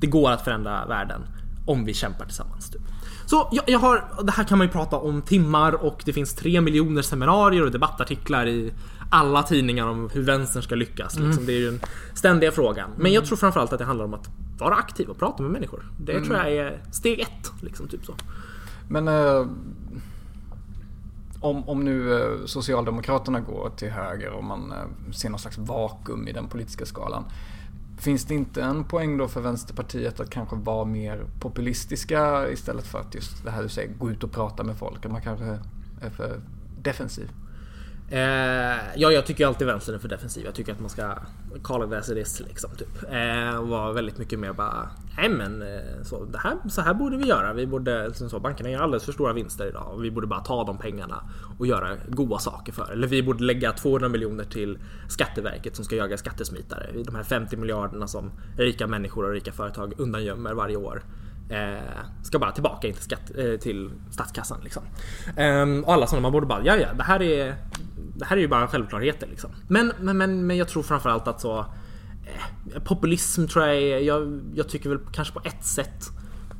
[0.00, 1.22] Det går att förändra världen
[1.66, 2.70] om vi kämpar tillsammans.
[2.70, 2.82] Typ.
[3.26, 6.34] Så jag, jag, har, det här kan man ju prata om timmar och det finns
[6.34, 8.72] tre miljoner seminarier och debattartiklar i
[9.10, 11.16] alla tidningar om hur vänstern ska lyckas.
[11.16, 11.28] Mm.
[11.28, 11.46] Liksom.
[11.46, 11.80] Det är ju den
[12.14, 12.90] ständiga frågan.
[12.96, 15.84] Men jag tror framförallt att det handlar om att vara aktiv och prata med människor.
[16.00, 16.24] Det mm.
[16.24, 17.52] tror jag är steg ett.
[17.62, 18.14] Liksom, typ så.
[18.88, 19.46] Men eh,
[21.40, 26.28] om, om nu eh, Socialdemokraterna går till höger och man eh, ser någon slags vakuum
[26.28, 27.24] i den politiska skalan.
[28.04, 32.98] Finns det inte en poäng då för Vänsterpartiet att kanske vara mer populistiska istället för
[32.98, 35.06] att just det här du säger, gå ut och prata med folk?
[35.06, 35.58] Att man kanske
[36.00, 36.40] är för
[36.82, 37.30] defensiv?
[38.08, 38.18] Eh,
[38.96, 40.44] ja, jag tycker alltid vänstern är för defensiv.
[40.44, 41.14] Jag tycker att man ska
[41.62, 42.70] call it as it is liksom.
[42.70, 43.12] Typ.
[43.12, 46.94] Eh, och vara väldigt mycket mer bara, nej men eh, så, det här, så här
[46.94, 47.52] borde vi göra.
[47.52, 50.40] Vi borde, liksom så, bankerna gör alldeles för stora vinster idag och vi borde bara
[50.40, 51.24] ta de pengarna
[51.58, 52.92] och göra goda saker för.
[52.92, 56.86] Eller vi borde lägga 200 miljoner till Skatteverket som ska jaga skattesmitare.
[57.04, 61.02] De här 50 miljarderna som rika människor och rika företag undangömmer varje år.
[61.48, 64.60] Eh, ska bara tillbaka in till, skatt, eh, till statskassan.
[64.62, 64.82] Liksom.
[65.36, 67.54] Eh, och alla sådana, man borde bara, ja ja, det här är,
[68.16, 69.26] det här är ju bara självklarheter.
[69.26, 69.50] Liksom.
[69.68, 74.68] Men, men, men, men jag tror framförallt att så eh, Populism tror jag, jag, jag
[74.68, 76.10] tycker väl kanske på ett sätt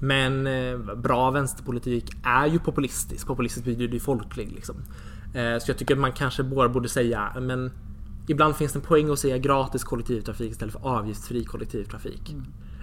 [0.01, 0.49] men
[1.03, 3.27] bra vänsterpolitik är ju populistisk.
[3.27, 4.77] Populistisk betyder ju folklig liksom.
[5.33, 7.71] Så jag tycker man kanske bara borde säga men
[8.27, 12.37] Ibland finns det en poäng att säga gratis kollektivtrafik istället för avgiftsfri kollektivtrafik.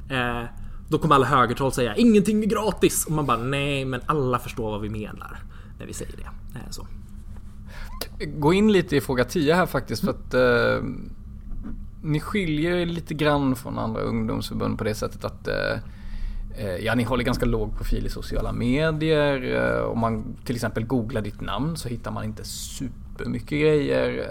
[0.10, 0.48] Mm.
[0.92, 3.06] Då kommer alla högertroll säga ingenting är gratis.
[3.06, 5.40] Och man bara nej, men alla förstår vad vi menar
[5.80, 6.60] när vi säger det.
[6.60, 6.88] Eh, så.
[8.38, 10.04] Gå in lite i fråga 10 här faktiskt.
[10.06, 10.86] För att eh,
[12.02, 15.80] ni skiljer er lite grann från andra ungdomsförbund på det sättet att eh,
[16.58, 19.56] eh Ja, ni håller ganska låg profil i sociala medier.
[19.56, 24.28] Eh, Om man till exempel googlar ditt namn så hittar man inte supermycket grejer.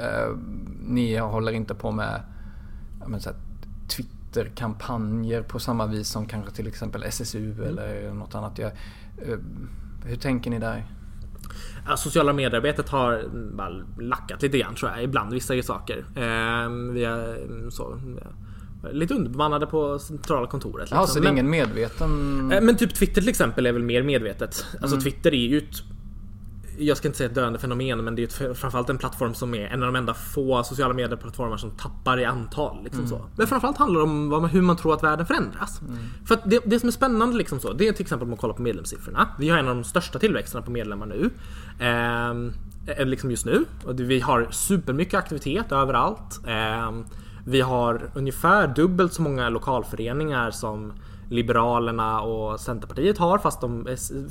[0.86, 2.22] Ni håller inte på med
[3.06, 3.38] men så här,
[4.32, 7.68] Twitterkampanjer på samma vis som kanske till exempel SSU mm.
[7.68, 8.72] eller något annat gör.
[9.18, 9.38] Eh,
[10.04, 10.86] hur tänker ni där?
[11.96, 13.24] Sociala mediearbetet har
[14.02, 15.98] lackat lite grann tror jag, ibland vissa saker.
[15.98, 18.00] Eh, vi är, så,
[18.92, 20.82] lite underbemannade på centrala kontoret.
[20.82, 20.98] Liksom.
[20.98, 22.52] Ja, så det är ingen medveten...
[22.52, 24.66] Eh, men typ Twitter till exempel är väl mer medvetet.
[24.72, 25.00] Alltså mm.
[25.00, 25.82] Twitter är ju ett
[26.80, 29.54] jag ska inte säga ett döende fenomen men det är ju framförallt en plattform som
[29.54, 32.84] är en av de enda få sociala medieplattformar som tappar i antal.
[32.84, 33.10] Liksom mm.
[33.10, 33.26] så.
[33.36, 35.80] Men framförallt handlar det om hur man tror att världen förändras.
[35.80, 35.98] Mm.
[36.26, 38.54] För det, det, som är spännande liksom så, det är till exempel om man kollar
[38.54, 39.28] på medlemssiffrorna.
[39.38, 41.30] Vi har en av de största tillväxterna på medlemmar nu.
[41.78, 43.64] Eh, liksom just nu.
[43.84, 46.40] Och vi har supermycket aktivitet överallt.
[46.46, 46.92] Eh,
[47.44, 50.92] vi har ungefär dubbelt så många lokalföreningar som
[51.30, 53.84] Liberalerna och Centerpartiet har fast de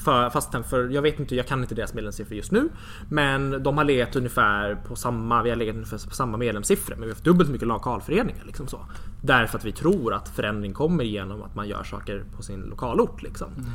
[0.04, 2.70] för, fast för, jag vet inte, jag kan inte deras medlemssiffror just nu.
[3.10, 7.02] Men de har legat ungefär på samma, vi har legat ungefär på samma medlemssiffror men
[7.02, 8.80] vi har haft dubbelt så mycket lokalföreningar liksom så.
[9.22, 13.22] Därför att vi tror att förändring kommer genom att man gör saker på sin lokalort
[13.22, 13.54] liksom.
[13.54, 13.66] Mm.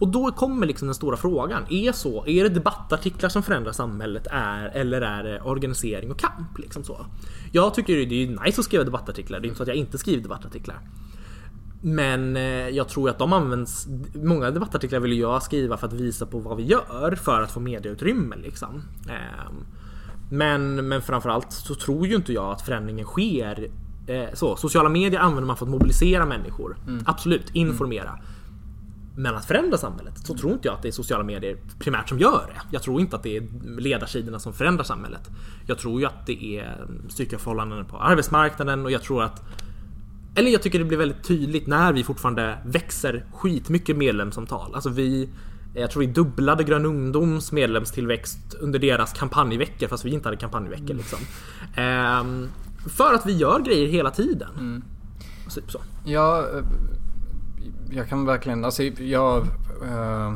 [0.00, 4.26] Och då kommer liksom den stora frågan, är så, är det debattartiklar som förändrar samhället
[4.30, 7.06] är, eller är det organisering och kamp liksom så?
[7.52, 9.98] Jag tycker det är nice att skriva debattartiklar, det är inte så att jag inte
[9.98, 10.80] skriver debattartiklar.
[11.86, 16.26] Men eh, jag tror att de används, många debattartiklar vill jag skriva för att visa
[16.26, 18.82] på vad vi gör för att få medieutrymme liksom.
[19.08, 19.66] Ehm,
[20.30, 23.68] men, men framförallt så tror ju inte jag att förändringen sker
[24.06, 24.56] eh, så.
[24.56, 26.76] Sociala medier använder man för att mobilisera människor.
[26.86, 27.04] Mm.
[27.06, 28.08] Absolut, informera.
[28.08, 28.24] Mm.
[29.16, 32.18] Men att förändra samhället så tror inte jag att det är sociala medier primärt som
[32.18, 32.60] gör det.
[32.70, 33.48] Jag tror inte att det är
[33.80, 35.30] ledarsidorna som förändrar samhället.
[35.66, 39.42] Jag tror ju att det är styrkeförhållanden på arbetsmarknaden och jag tror att
[40.34, 44.74] eller jag tycker det blir väldigt tydligt när vi fortfarande växer skitmycket medlemsantal.
[44.74, 45.28] Alltså vi
[45.74, 50.84] jag tror vi dubblade Grön Ungdoms medlemstillväxt under deras kampanjveckor fast vi inte hade kampanjveckor
[50.84, 50.96] mm.
[50.96, 51.18] liksom.
[51.74, 52.48] Ehm,
[52.86, 54.50] för att vi gör grejer hela tiden.
[54.58, 54.82] Mm.
[55.54, 55.80] Typ så.
[56.04, 56.64] Ja, eh,
[57.90, 59.46] jag kan verkligen, alltså jag...
[59.82, 60.34] Uh,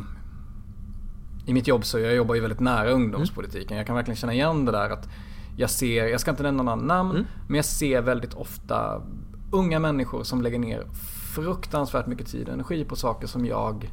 [1.47, 3.69] I mitt jobb så jag jobbar ju väldigt nära ungdomspolitiken.
[3.69, 3.79] Mm.
[3.79, 5.09] Jag kan verkligen känna igen det där att
[5.57, 7.27] jag ser, jag ska inte nämna några namn, mm.
[7.47, 9.03] men jag ser väldigt ofta
[9.51, 10.87] unga människor som lägger ner
[11.35, 13.93] fruktansvärt mycket tid och energi på saker som jag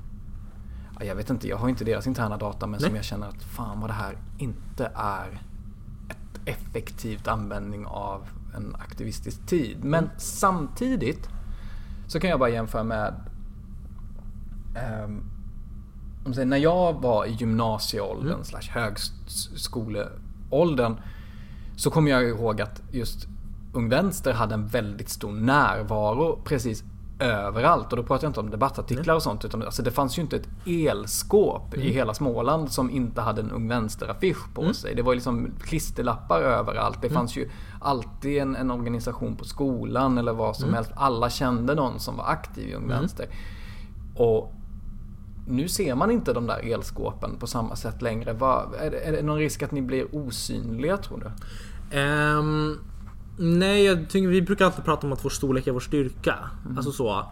[0.99, 2.89] jag vet inte, jag har inte deras interna data men Nej.
[2.89, 5.41] som jag känner att fan vad det här inte är
[6.09, 9.83] ett effektivt användning av en aktivistisk tid.
[9.83, 10.15] Men mm.
[10.17, 11.29] samtidigt
[12.07, 13.13] så kan jag bara jämföra med
[15.05, 15.31] um,
[16.49, 18.43] när jag var i gymnasieåldern mm.
[18.43, 20.95] slash högskoleåldern
[21.75, 23.27] så kommer jag ihåg att just
[23.75, 26.83] Ung Vänster hade en väldigt stor närvaro precis
[27.19, 27.91] överallt.
[27.91, 29.45] Och då pratar jag inte om debattartiklar och sånt.
[29.45, 31.87] Utan alltså det fanns ju inte ett elskåp mm.
[31.87, 34.73] i hela Småland som inte hade en Ung Vänster-affisch på mm.
[34.73, 34.95] sig.
[34.95, 37.01] Det var ju liksom klisterlappar överallt.
[37.01, 37.15] Det mm.
[37.15, 37.49] fanns ju
[37.81, 40.75] alltid en, en, organisation på skolan eller vad som mm.
[40.75, 40.91] helst.
[40.95, 42.99] Alla kände någon som var aktiv i Ung mm.
[42.99, 43.27] Vänster.
[44.15, 44.53] Och
[45.47, 48.33] nu ser man inte de där elskåpen på samma sätt längre.
[48.33, 51.99] Var, är, det, är det någon risk att ni blir osynliga tror du?
[51.99, 52.79] Um...
[53.37, 56.35] Nej, jag tycker vi brukar alltid prata om att vår storlek är vår styrka.
[56.65, 56.77] Mm.
[56.77, 57.25] Alltså så.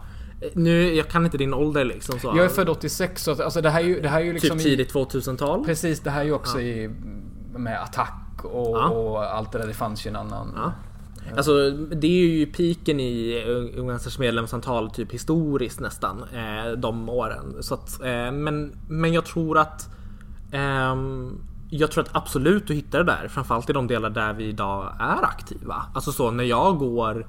[0.52, 2.18] Nu, jag kan inte din ålder liksom.
[2.18, 2.32] Så.
[2.36, 4.58] Jag är född 86 så alltså det här är ju, det här är ju liksom
[4.58, 5.64] Typ tidigt 2000-tal.
[5.64, 6.66] Precis, det här är ju också ja.
[6.66, 6.90] i,
[7.56, 8.88] med attack och, ja.
[8.88, 9.66] och, allt det där.
[9.66, 10.52] Det fanns ju en annan...
[10.56, 10.72] Ja.
[11.36, 13.44] Alltså det är ju piken i
[13.76, 16.24] Ung Vänsters medlemsantal typ historiskt nästan.
[16.32, 17.56] Eh, de åren.
[17.60, 19.88] Så att, eh, men, men jag tror att
[20.52, 20.94] eh,
[21.70, 24.96] jag tror att absolut du hittar det där, framförallt i de delar där vi idag
[25.00, 25.86] är aktiva.
[25.94, 27.26] Alltså så när jag går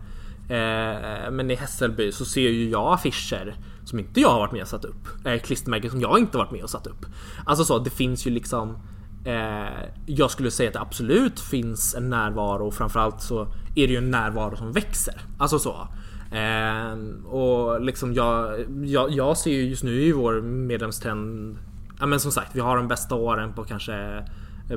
[0.50, 4.62] eh, men i Hässelby så ser ju jag affischer som inte jag har varit med
[4.62, 5.26] och satt upp.
[5.26, 7.06] Eh, klistermärken som jag inte varit med och satt upp.
[7.46, 8.78] Alltså så, det finns ju liksom
[9.26, 13.42] eh, Jag skulle säga att det absolut finns en närvaro framförallt så
[13.76, 15.22] är det ju en närvaro som växer.
[15.38, 15.88] Alltså så.
[16.32, 21.58] Eh, och liksom jag, jag, jag ser ju just nu i vår medlemstrend
[22.00, 24.24] ja, men som sagt, vi har de bästa åren på kanske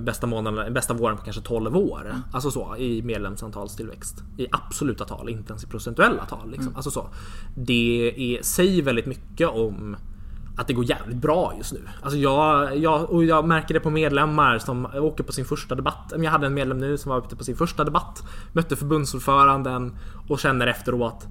[0.00, 2.00] bästa månaden, bästa våren på kanske 12 år.
[2.06, 2.22] Mm.
[2.32, 4.22] Alltså så i medlemsantalstillväxt.
[4.36, 6.50] I absoluta tal, inte ens i procentuella tal.
[6.50, 6.66] Liksom.
[6.66, 6.76] Mm.
[6.76, 7.08] Alltså så.
[7.54, 9.96] Det är, säger väldigt mycket om
[10.56, 11.80] att det går jävligt bra just nu.
[12.02, 16.12] Alltså jag, jag, och jag märker det på medlemmar som åker på sin första debatt.
[16.16, 18.22] Jag hade en medlem nu som var ute på sin första debatt.
[18.52, 19.96] Mötte förbundsordföranden
[20.28, 21.26] och känner efteråt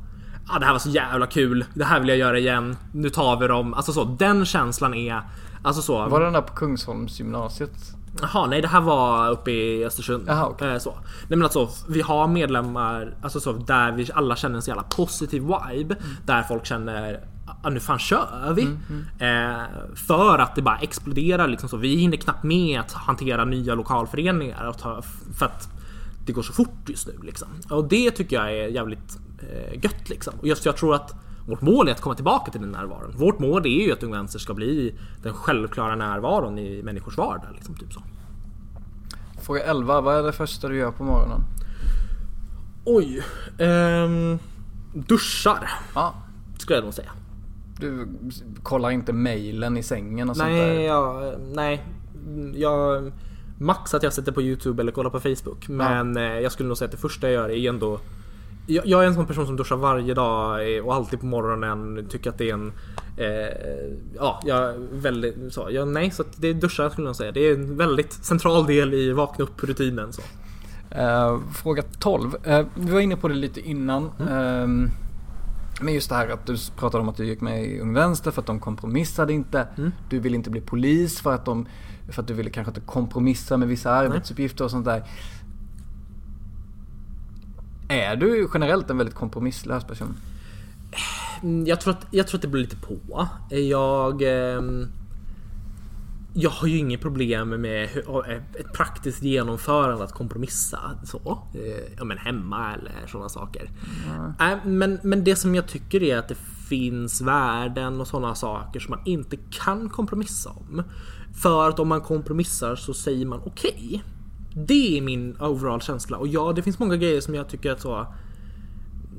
[0.48, 1.66] ah, det här var så jävla kul.
[1.74, 2.78] Det här vill jag göra igen.
[2.94, 3.74] Nu tar vi dem.
[3.74, 5.22] Alltså så, den känslan är
[5.68, 6.08] Alltså så.
[6.08, 7.96] Var det den där på Kungsholmsgymnasiet?
[8.22, 10.24] Jaha, nej det här var uppe i Östersund.
[10.28, 10.74] Jaha, okay.
[10.74, 10.92] Eh, så.
[10.92, 14.84] Nej men alltså, vi har medlemmar alltså så, där vi alla känner en så jävla
[14.84, 15.96] positiv vibe.
[15.96, 16.16] Mm.
[16.26, 17.24] Där folk känner
[17.64, 18.62] ah, nu fan kör vi.
[18.62, 18.78] Mm,
[19.20, 19.56] mm.
[19.56, 21.78] Eh, för att det bara exploderar liksom så.
[21.78, 24.68] Vi hinner knappt med att hantera nya lokalföreningar.
[24.68, 25.02] Och ta,
[25.38, 25.70] för att
[26.26, 27.48] det går så fort just nu liksom.
[27.70, 30.34] Och det tycker jag är jävligt eh, gött liksom.
[30.40, 33.14] Och just jag tror att vårt mål är att komma tillbaka till den närvaron.
[33.18, 37.50] Vårt mål är ju att Ung Vänster ska bli den självklara närvaron i människors vardag.
[37.56, 38.02] Liksom, typ så.
[39.42, 40.02] Fråga 11.
[40.02, 41.42] Vad är det första du gör på morgonen?
[42.86, 43.24] Oj.
[43.60, 44.40] Ehm,
[44.94, 46.14] duschar, Ja.
[46.58, 47.12] skulle jag nog säga.
[47.80, 48.08] Du
[48.64, 50.56] kollar inte mejlen i sängen och sånt där?
[50.68, 51.84] Nej, jag, nej.
[52.56, 53.12] Jag,
[53.60, 55.68] max att jag sätter på YouTube eller kollar på Facebook.
[55.68, 58.00] Men eh, jag skulle nog säga att det första jag gör är ändå
[58.68, 62.08] jag, jag är en sån person som duschar varje dag eh, och alltid på morgonen.
[62.10, 62.74] Tycker att det är en...
[63.18, 65.68] Eh, ja, jag är väldigt så.
[65.72, 67.32] Jag, nej, så att det är duschar skulle jag säga.
[67.32, 70.14] Det är en väldigt central del i vakna upp-rutinen.
[70.14, 70.22] Så.
[70.90, 72.36] Eh, fråga 12.
[72.44, 74.06] Eh, vi var inne på det lite innan.
[74.06, 74.92] Eh,
[75.82, 78.32] men just det här att du pratade om att du gick med i Ung Vänster
[78.32, 79.68] för att de kompromissade inte.
[80.10, 81.66] Du ville inte bli polis för att, de,
[82.10, 85.04] för att du ville kanske inte kompromissa med vissa arbetsuppgifter och sånt där.
[87.88, 90.18] Är du generellt en väldigt kompromisslös person?
[91.44, 93.28] Mm, Jag tror, att, jag tror att det beror lite på.
[93.56, 94.22] Jag...
[94.22, 94.88] ehm,
[96.34, 101.40] jag har ju inget problem med hur- ett praktiskt genomförande att kompromissa så.
[101.54, 103.70] Eh, Ja men hemma eller sådana saker.
[104.40, 106.38] Nej, men, men det som jag tycker är att det
[106.70, 110.84] finns värden och sådana saker som man inte kan kompromissa om.
[111.42, 114.04] För att om man kompromissar så säger man okej.
[114.54, 116.18] Det är min overall känsla.
[116.18, 118.08] Och ja, det finns många grejer som jag tycker att så...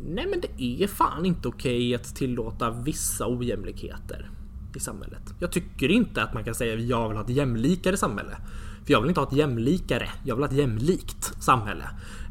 [0.06, 4.30] Nej men det är fan inte okej att tillåta vissa ojämlikheter
[4.74, 5.34] i samhället.
[5.38, 8.36] Jag tycker inte att man kan säga att jag vill ha ett jämlikare samhälle.
[8.84, 11.84] För jag vill inte ha ett jämlikare, jag vill ha ett jämlikt samhälle.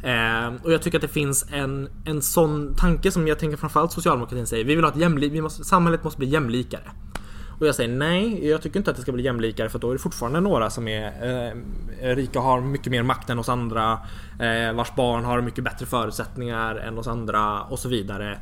[0.03, 3.91] Eh, och jag tycker att det finns en, en sån tanke som jag tänker framförallt
[3.91, 4.65] socialdemokratin säger.
[4.65, 6.91] Vi vill ha ett jämlikt, måste, samhället måste bli jämlikare.
[7.59, 9.93] Och jag säger nej, jag tycker inte att det ska bli jämlikare för då är
[9.93, 11.05] det fortfarande några som är
[12.01, 13.99] eh, rika och har mycket mer makt än oss andra.
[14.39, 18.39] Eh, vars barn har mycket bättre förutsättningar än oss andra och så vidare.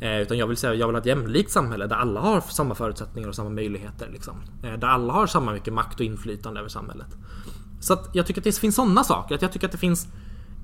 [0.00, 2.74] Eh, utan jag vill säga jag vill ha ett jämlikt samhälle där alla har samma
[2.74, 4.08] förutsättningar och samma möjligheter.
[4.12, 4.42] Liksom.
[4.62, 7.16] Eh, där alla har samma mycket makt och inflytande över samhället.
[7.80, 9.34] Så att jag tycker att det finns sådana saker.
[9.34, 10.08] Att jag tycker att det finns...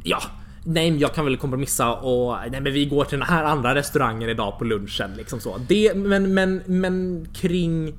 [0.03, 0.23] Ja,
[0.65, 3.75] nej men jag kan väl kompromissa och nej men vi går till den här andra
[3.75, 5.59] restaurangen idag på lunchen liksom så.
[5.69, 7.99] Det, men, men, men kring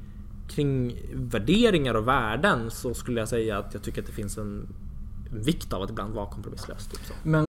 [0.49, 4.68] kring värderingar och värden så skulle jag säga att jag tycker att det finns en
[5.32, 6.88] en vikt av att ibland vara kompromisslös.
[6.88, 7.13] Typ så.
[7.24, 7.45] Men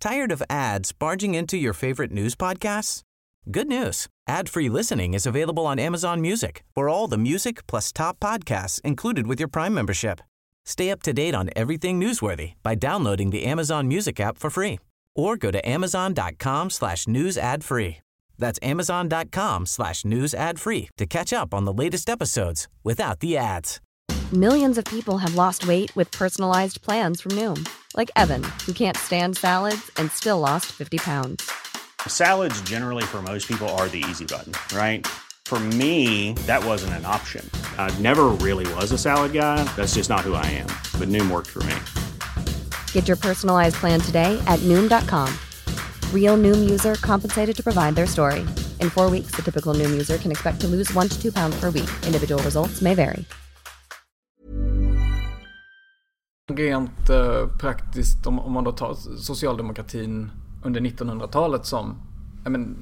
[0.00, 3.02] Tired of ads barging into your favorite news podcasts?
[3.44, 4.06] Good news.
[4.28, 9.26] Ad-free listening is available on Amazon Music for all the music plus top podcasts included
[9.26, 10.20] with your Prime membership.
[10.66, 14.80] Stay up to date on everything newsworthy by downloading the Amazon Music app for free
[15.14, 17.98] or go to amazon.com slash news ad free.
[18.36, 23.36] That's amazon.com slash news ad free to catch up on the latest episodes without the
[23.36, 23.80] ads.
[24.32, 28.96] Millions of people have lost weight with personalized plans from Noom, like Evan, who can't
[28.96, 31.48] stand salads and still lost 50 pounds.
[32.08, 35.06] Salads, generally, for most people, are the easy button, right?
[35.46, 37.48] For me, that wasn't an option.
[37.78, 39.62] I never really was a salad guy.
[39.76, 40.66] That's just not who I am.
[40.98, 41.76] But Noom worked for me.
[42.90, 45.32] Get your personalized plan today at Noom.com.
[46.12, 48.40] Real Noom user compensated to provide their story.
[48.80, 51.54] In four weeks, the typical Noom user can expect to lose one to two pounds
[51.60, 51.90] per week.
[52.04, 53.24] Individual results may vary.
[56.48, 60.30] rent eh, praktiskt om, om man då tar socialdemokratin
[60.62, 61.96] under 1900-talet som,
[62.44, 62.76] ja, men,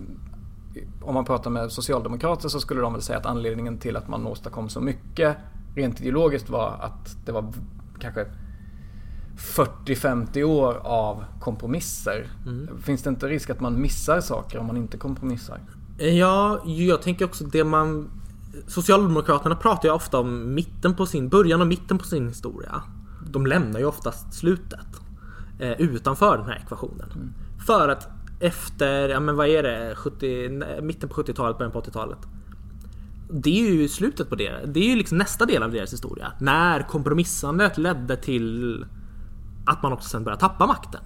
[1.03, 4.27] om man pratar med socialdemokrater så skulle de väl säga att anledningen till att man
[4.27, 5.37] åstadkom så mycket
[5.75, 7.53] rent ideologiskt var att det var
[7.99, 8.27] kanske
[9.37, 12.27] 40-50 år av kompromisser.
[12.83, 15.61] Finns det inte risk att man missar saker om man inte kompromissar?
[15.99, 18.11] Ja, jag tänker också det man...
[18.67, 22.83] Socialdemokraterna pratar ju ofta om mitten på sin, början och mitten på sin historia.
[23.31, 24.87] De lämnar ju oftast slutet.
[25.59, 27.35] Eh, utanför den här ekvationen.
[27.67, 28.09] För att
[28.41, 32.19] efter, ja men vad är det, 70, mitten på 70-talet, början på 80-talet.
[33.31, 34.61] Det är ju slutet på det.
[34.67, 36.33] Det är ju liksom nästa del av deras historia.
[36.39, 38.87] När kompromissandet ledde till
[39.67, 41.01] att man också sen började tappa makten.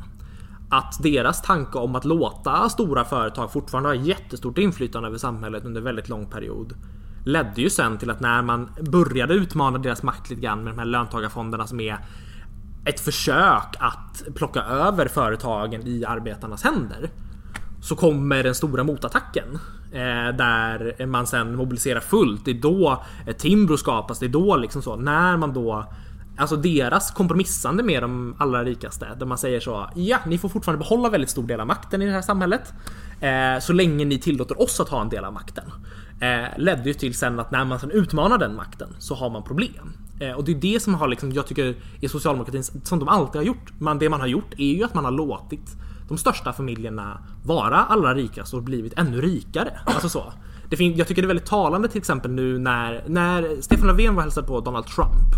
[0.70, 5.80] Att deras tanke om att låta stora företag fortfarande ha jättestort inflytande över samhället under
[5.80, 6.74] väldigt lång period
[7.24, 10.78] ledde ju sen till att när man började utmana deras makt lite grann med de
[10.78, 11.98] här löntagarfonderna som är
[12.84, 17.10] ett försök att plocka över företagen i arbetarnas händer
[17.82, 19.58] så kommer den stora motattacken.
[19.92, 22.44] Eh, där man sen mobiliserar fullt.
[22.44, 23.04] Det är då
[23.38, 24.18] Timbro skapas.
[24.18, 24.96] Det är då liksom så.
[24.96, 25.86] När man då
[26.38, 29.08] Alltså deras kompromissande med de allra rikaste.
[29.18, 29.90] Där man säger så.
[29.94, 32.72] Ja, ni får fortfarande behålla väldigt stor del av makten i det här samhället.
[33.20, 35.64] Eh, så länge ni tillåter oss att ha en del av makten.
[36.20, 39.42] Eh, ledde ju till sen att när man sen utmanar den makten så har man
[39.42, 39.92] problem.
[40.20, 43.36] Eh, och det är det som har liksom, jag tycker är socialdemokratins, som de alltid
[43.38, 43.72] har gjort.
[43.78, 45.76] Men det man har gjort är ju att man har låtit
[46.08, 49.80] de största familjerna vara allra rikast och blivit ännu rikare.
[49.84, 50.32] Alltså så.
[50.70, 54.14] Det fin- jag tycker det är väldigt talande till exempel nu när, när Stefan Löfven
[54.14, 55.34] var och hälsade på Donald Trump.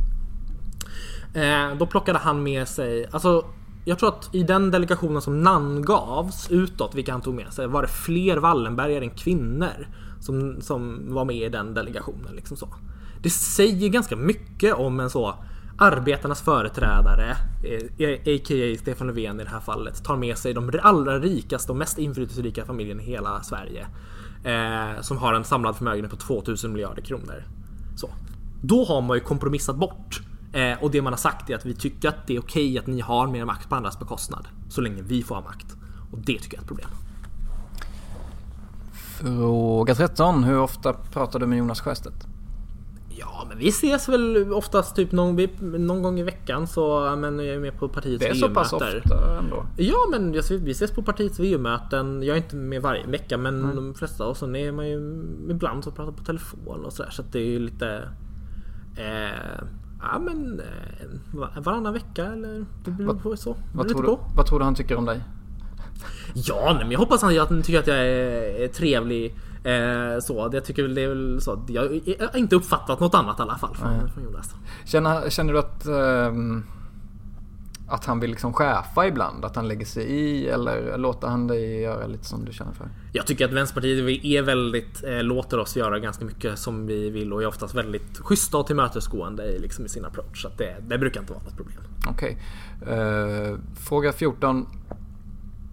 [1.35, 3.45] Eh, då plockade han med sig, alltså
[3.85, 7.83] jag tror att i den delegationen som namngavs utåt, vilka han tog med sig, var
[7.83, 9.89] det fler Wallenbergare än kvinnor
[10.21, 12.35] som, som var med i den delegationen.
[12.35, 12.69] Liksom så.
[13.23, 15.35] Det säger ganska mycket om en så
[15.79, 17.37] arbetarnas företrädare,
[17.99, 18.77] eh, a.k.a.
[18.79, 22.65] Stefan Löfven i det här fallet, tar med sig de allra rikaste och mest inflytelserika
[22.65, 23.87] familjerna i hela Sverige.
[24.45, 27.45] Eh, som har en samlad förmögenhet på 2000 miljarder kronor.
[27.97, 28.11] Så.
[28.63, 30.21] Då har man ju kompromissat bort.
[30.53, 32.87] Eh, och det man har sagt är att vi tycker att det är okej att
[32.87, 34.49] ni har mer makt på andras bekostnad.
[34.69, 35.77] Så länge vi får ha makt.
[36.13, 36.91] Och det tycker jag är ett problem.
[38.93, 40.45] Fråga 13.
[40.45, 42.30] Hur ofta pratar du med Jonas Sjöstedt?
[43.19, 47.39] Ja, men vi ses väl oftast typ någon, vi- någon gång i veckan så, men
[47.39, 49.67] jag är med på partiets Det är så pass ofta ändå.
[49.77, 52.23] Ja, men jag, vi ses på partiets VU-möten.
[52.23, 55.85] Jag är inte med varje vecka, men de flesta och sen är man ju ibland
[55.85, 57.11] så pratar på telefon och sådär.
[57.11, 58.09] Så att det är ju lite...
[58.97, 59.65] Eh,
[60.01, 61.07] ja, men eh,
[61.39, 63.57] va- varannan vecka eller det beror på så.
[63.75, 65.21] Vad tror, du, vad tror du han tycker om dig?
[66.35, 69.35] Ja, nej, men jag hoppas att han tycker att jag är, trevlig.
[69.65, 71.65] Eh, så, jag tycker väl det är väl så.
[71.69, 74.55] Jag, jag har inte uppfattat något annat i alla fall från, från Jonas.
[74.85, 76.65] Känner, känner du att, ehm,
[77.91, 79.45] att han vill liksom chefa ibland?
[79.45, 80.49] Att han lägger sig i?
[80.49, 82.89] Eller låter han dig göra lite som du känner för?
[83.13, 87.33] Jag tycker att Vänsterpartiet är väldigt, eh, låter oss göra ganska mycket som vi vill
[87.33, 90.43] och är oftast väldigt schyssta och tillmötesgående i, liksom, i sin approach.
[90.43, 91.79] Så det, det brukar inte vara något problem.
[92.09, 92.39] Okej.
[92.87, 94.67] Eh, fråga 14.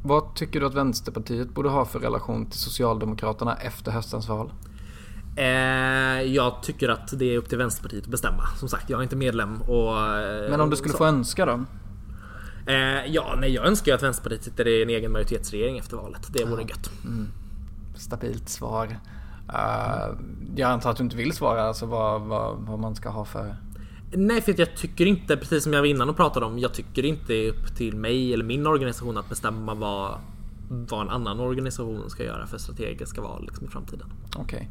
[0.03, 4.51] Vad tycker du att Vänsterpartiet borde ha för relation till Socialdemokraterna efter höstens val?
[5.35, 5.45] Eh,
[6.21, 8.47] jag tycker att det är upp till Vänsterpartiet att bestämma.
[8.59, 9.97] Som sagt, jag är inte medlem och...
[9.97, 10.97] eh, Men om du skulle så.
[10.97, 11.63] få önska då?
[12.71, 16.27] Eh, ja, nej, jag önskar ju att Vänsterpartiet sitter i en egen majoritetsregering efter valet.
[16.33, 16.89] Det vore gött.
[17.95, 18.99] Stabilt svar.
[20.55, 23.55] Jag antar att du inte vill svara alltså vad, vad, vad man ska ha för...
[24.11, 27.05] Nej, för jag tycker inte, precis som jag var innan och pratade om, jag tycker
[27.05, 30.17] inte det är upp till mig eller min organisation att bestämma vad,
[30.69, 34.07] vad en annan organisation ska göra för strategiska val liksom, i framtiden.
[34.37, 34.69] Okej.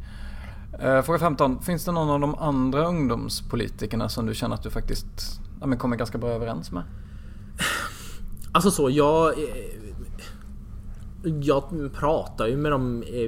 [0.81, 1.63] Eh, fråga 15.
[1.63, 5.97] Finns det någon av de andra ungdomspolitikerna som du känner att du faktiskt ja, kommer
[5.97, 6.83] ganska bra överens med?
[8.53, 9.29] Alltså så, jag...
[9.39, 9.45] eh,
[11.43, 13.23] Jag pratar ju med dem eh,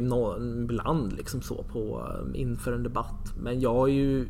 [0.65, 3.35] ibland liksom så på inför en debatt.
[3.41, 4.29] Men jag är ju...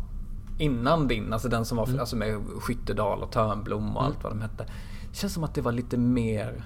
[0.58, 4.42] innan din, alltså den som var alltså med Skyttedal och Törnblom och allt vad de
[4.42, 4.66] hette.
[5.12, 6.64] Det känns som att det var lite mer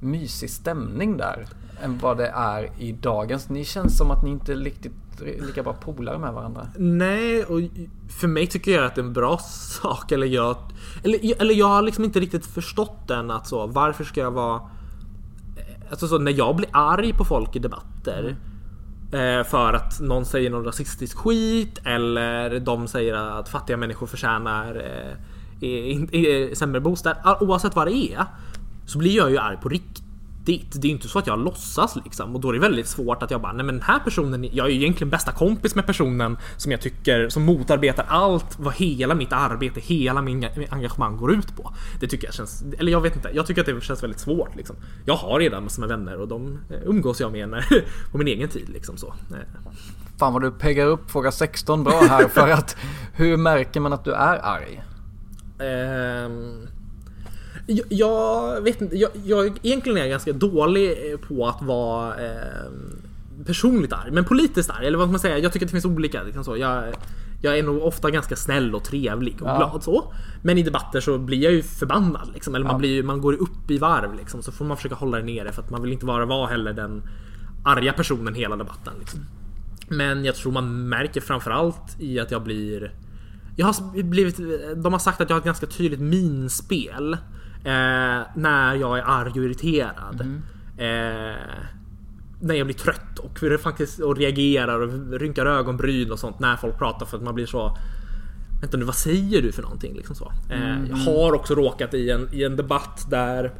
[0.00, 1.46] mysig stämning där
[1.82, 3.48] än vad det är i dagens.
[3.48, 6.66] Ni känns som att ni inte är riktigt lika bra polare med varandra.
[6.76, 7.60] Nej, och
[8.20, 10.12] för mig tycker jag att det är en bra sak.
[10.12, 10.56] Eller jag,
[11.02, 14.56] eller, eller jag har liksom inte riktigt förstått den att så, varför ska jag vara...
[15.56, 18.36] Eh, alltså så, när jag blir arg på folk i debatter
[19.12, 24.82] eh, för att någon säger någon rasistisk skit eller de säger att fattiga människor förtjänar
[25.60, 27.16] eh, sämre bostad.
[27.22, 28.26] Ah, oavsett vad det är
[28.88, 30.02] så blir jag ju arg på riktigt.
[30.44, 33.22] Det är ju inte så att jag låtsas liksom och då är det väldigt svårt
[33.22, 35.86] att jag bara nej men den här personen, jag är ju egentligen bästa kompis med
[35.86, 41.32] personen som jag tycker som motarbetar allt vad hela mitt arbete, hela min engagemang går
[41.32, 41.72] ut på.
[42.00, 44.56] Det tycker jag känns, eller jag vet inte, jag tycker att det känns väldigt svårt
[44.56, 44.76] liksom.
[45.04, 47.64] Jag har redan massor med vänner och de eh, umgås jag med när,
[48.12, 49.06] på min egen tid liksom så.
[49.06, 49.60] Eh,
[50.18, 52.76] Fan vad du peggar upp fråga 16 bra här för att
[53.12, 54.82] hur märker man att du är arg?
[55.60, 56.68] Ehm,
[57.68, 62.14] jag, jag vet inte, jag, jag egentligen är jag ganska dålig eh, på att vara
[62.14, 62.96] ehm,
[63.46, 64.86] personligt arg, men politiskt arg.
[64.86, 65.38] Eller vad ska man säga?
[65.38, 66.22] Jag tycker att det finns olika.
[66.22, 66.56] Liksom så.
[66.56, 66.84] Jag,
[67.42, 69.56] jag är nog ofta ganska snäll och trevlig och Ja.
[69.56, 70.12] glad så.
[70.42, 72.30] Men i debatter så blir jag ju förbannad.
[72.34, 72.54] Liksom.
[72.54, 74.42] Eller man, blir, ju- man går upp i varv liksom.
[74.42, 76.72] Så får man försöka hålla det nere för att man vill inte vara, vara heller
[76.72, 77.02] den
[77.64, 78.92] arga personen hela debatten.
[79.00, 79.20] Liksom.
[79.88, 82.92] Men jag tror man märker framförallt i att jag blir
[83.56, 84.36] jag har blivit,
[84.76, 87.16] de har sagt att jag har ett ganska tydligt minspel
[87.64, 90.20] eh, när jag är arg och irriterad.
[90.20, 90.42] Mm.
[90.78, 91.36] Eh,
[92.40, 96.78] när jag blir trött och, faktiskt, och reagerar och rynkar ögonbryn och sånt när folk
[96.78, 97.76] pratar för att man blir så
[98.60, 99.94] Vänta nu, vad säger du för någonting?
[99.96, 100.32] Liksom så.
[100.50, 100.86] Eh, Mm.
[100.90, 103.52] jag har också råkat i en, i en debatt där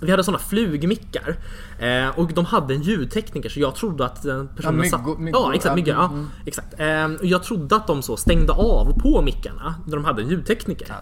[0.00, 1.36] vi hade såna flugmickar
[1.78, 5.00] eh, och de hade en ljudtekniker så jag trodde att den personen Ja, satt...
[5.32, 6.28] ja, exakt, ja, myggor, ja, mm.
[6.46, 6.80] exakt.
[6.80, 10.94] Eh, jag trodde att de så stängde av på mickarna när de hade en ljudtekniker.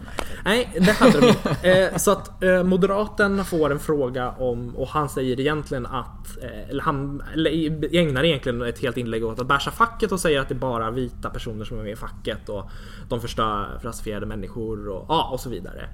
[0.45, 0.73] nej.
[0.81, 1.57] det hade de inte.
[1.65, 6.71] Eh, så att eh, moderaten får en fråga om och han säger egentligen att eh,
[6.71, 7.51] eller han eller
[7.95, 10.91] ägnar egentligen ett helt inlägg åt att basha facket och säger att det är bara
[10.91, 12.71] vita personer som är med i facket och
[13.09, 15.89] de förstör för rasifierade människor och, ja, och så vidare.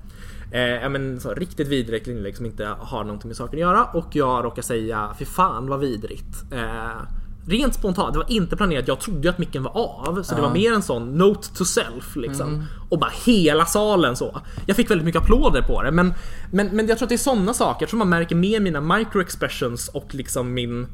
[0.53, 4.09] Eh, men, så, riktigt vidrigt inlägg som inte har någonting med saken att göra och
[4.13, 6.53] jag råkar säga fy fan vad vidrigt.
[6.53, 7.03] Eh,
[7.47, 8.89] Rent spontant, det var inte planerat.
[8.89, 10.23] Jag trodde ju att micken var av.
[10.23, 12.65] Så det var mer en sån note to self liksom.
[12.89, 14.41] Och bara hela salen så.
[14.67, 15.91] Jag fick väldigt mycket applåder på det.
[15.91, 16.15] Men,
[16.53, 17.87] men, men jag tror att det är såna saker.
[17.87, 20.87] Tror man märker mer mina microexpressions och liksom min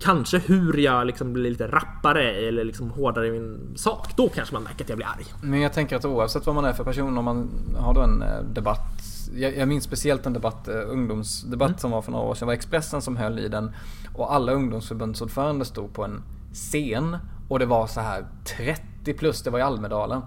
[0.00, 4.16] Kanske hur jag liksom blir lite rappare eller liksom hårdare i min sak.
[4.16, 5.24] Då kanske man märker att jag blir arg.
[5.42, 8.22] Men jag tänker att oavsett vad man är för person, om man har då en
[8.22, 9.02] eh, debatt.
[9.34, 12.46] Jag, jag minns speciellt en debatt, eh, ungdomsdebatt som var för några år sedan.
[12.46, 13.70] Det var Expressen som höll i den.
[14.14, 16.22] Och alla ungdomsförbundsordförande stod på en
[16.52, 17.16] scen.
[17.48, 18.24] Och det var så här
[18.56, 20.22] 30 plus, det var i Almedalen.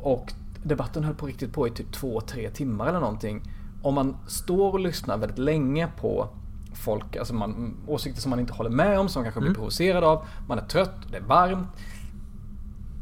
[0.00, 0.32] Och
[0.62, 3.42] debatten höll på riktigt på i typ 2-3 timmar eller någonting.
[3.82, 6.28] Om man står och lyssnar väldigt länge på
[6.74, 10.04] folk, alltså man, åsikter som man inte håller med om, som man kanske blir provocerad
[10.04, 10.26] av.
[10.48, 11.68] Man är trött, det är varmt.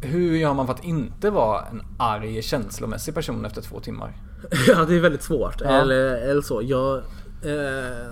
[0.00, 4.12] Hur gör man för att inte vara en arg känslomässig person efter två timmar?
[4.68, 5.60] Ja, det är väldigt svårt.
[5.60, 5.68] Ja.
[5.68, 6.62] Eller, eller så.
[6.62, 7.02] Jag...
[7.44, 8.06] Eh,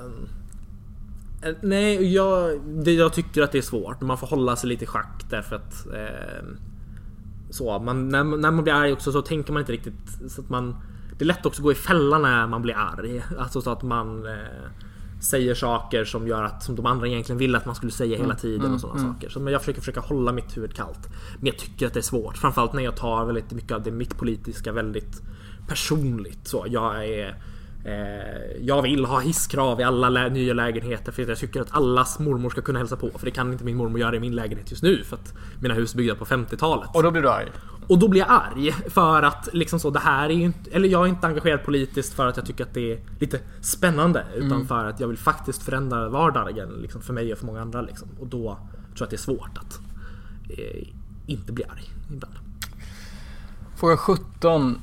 [1.42, 4.00] eh, nej, jag, det, jag tycker att det är svårt.
[4.00, 5.86] Man får hålla sig lite i schack därför att...
[5.86, 6.46] Eh,
[7.50, 10.48] så, man, när, när man blir arg också så tänker man inte riktigt så att
[10.48, 10.76] man...
[11.18, 13.22] Det är lätt också att gå i fällan när man blir arg.
[13.38, 14.32] Alltså så att man eh,
[15.20, 18.34] säger saker som gör att som de andra egentligen ville att man skulle säga hela
[18.34, 19.28] tiden och sådana saker.
[19.28, 21.08] Så men jag försöker försöka hålla mitt huvud kallt.
[21.38, 22.36] Men jag tycker att det är svårt.
[22.36, 25.22] Framförallt när jag tar väldigt mycket av det mitt politiska väldigt
[25.68, 26.48] personligt.
[26.48, 27.42] Så jag är
[28.60, 32.50] jag vill ha hisskrav i alla lä- nya lägenheter för jag tycker att allas mormor
[32.50, 33.10] ska kunna hälsa på.
[33.18, 35.74] För det kan inte min mormor göra i min lägenhet just nu för att mina
[35.74, 36.90] hus byggda på 50-talet.
[36.94, 37.48] Och då blir du arg?
[37.88, 40.88] Och då blir jag arg för att liksom så det här är ju inte, eller
[40.88, 44.66] jag är inte engagerad politiskt för att jag tycker att det är lite spännande utan
[44.66, 48.08] för att jag vill faktiskt förändra vardagen liksom, för mig och för många andra liksom.
[48.20, 48.58] Och då tror
[48.98, 49.80] jag att det är svårt att
[50.58, 50.88] eh,
[51.26, 52.34] inte bli arg ibland.
[53.76, 54.78] Fråga 17.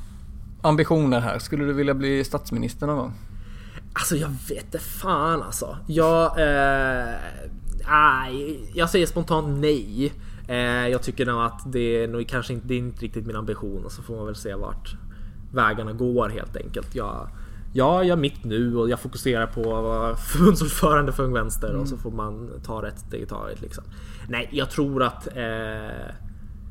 [0.68, 1.40] Ambitioner här.
[1.40, 3.14] Skulle du vilja bli statsminister någon gång?
[3.94, 5.78] Alltså jag vet inte fan alltså.
[5.88, 6.40] Jag...
[6.40, 7.16] Eh,
[8.74, 10.14] jag säger spontant nej.
[10.48, 13.36] Eh, jag tycker nog att det är nog kanske inte, det är inte riktigt min
[13.36, 14.96] ambition och så får man väl se vart
[15.54, 16.96] vägarna går helt enkelt.
[16.96, 17.30] Jag,
[17.74, 21.88] jag gör mitt nu och jag fokuserar på att vara förbundsordförande för Ung Vänster och
[21.88, 23.84] så får man ta rätt steg i taget liksom.
[24.28, 26.16] Nej, jag tror att eh,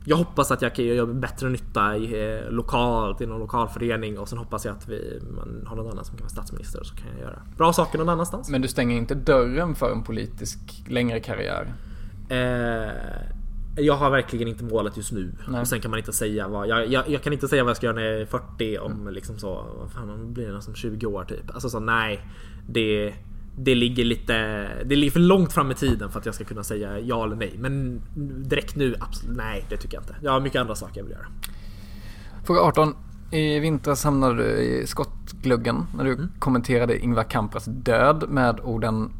[0.09, 4.29] jag hoppas att jag kan göra bättre nytta i, eh, lokalt i någon lokalförening och
[4.29, 6.95] sen hoppas jag att vi man har någon annan som kan vara statsminister och så
[6.95, 8.51] kan jag göra bra saker någon annanstans.
[8.51, 11.75] Men du stänger inte dörren för en politisk längre karriär?
[12.29, 13.37] Eh,
[13.77, 15.33] jag har verkligen inte målet just nu.
[15.49, 15.61] Nej.
[15.61, 16.69] Och sen kan man inte säga vad...
[16.69, 19.09] Jag, jag, jag kan inte säga vad jag ska göra när jag är 40 om
[19.09, 19.65] liksom så...
[19.79, 21.55] Vad fan, blir det som 20 år typ.
[21.55, 22.21] Alltså så nej.
[22.69, 23.15] Det,
[23.59, 24.35] det ligger lite...
[24.85, 27.37] Det ligger för långt fram i tiden för att jag ska kunna säga ja eller
[27.37, 27.55] nej.
[27.59, 28.03] Men
[28.49, 29.65] direkt nu, absolut nej.
[29.69, 30.17] Det tycker jag inte.
[30.23, 31.27] Jag har mycket andra saker jag vill göra.
[32.45, 32.95] Fråga 18.
[33.31, 39.13] I vintras hamnade du i skottgluggen när du kommenterade Ingvar Kamprads död med orden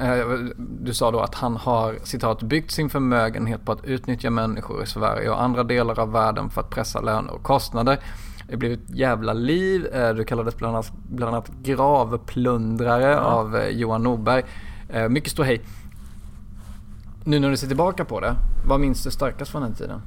[0.00, 0.28] eh,
[0.58, 4.86] du sa då att han har citat byggt sin förmögenhet på att utnyttja människor i
[4.86, 7.98] Sverige och andra delar av världen för att pressa löner och kostnader.
[8.48, 9.86] Det blev ett jävla liv.
[9.92, 14.42] Eh, Du kallades bland annat, bland annat gravplundrare av eh, Johan Norberg.
[14.88, 15.60] Eh, Mycket ståhej.
[17.24, 18.34] Nu när du ser tillbaka på det,
[18.68, 20.00] vad minns du starkast från den tiden?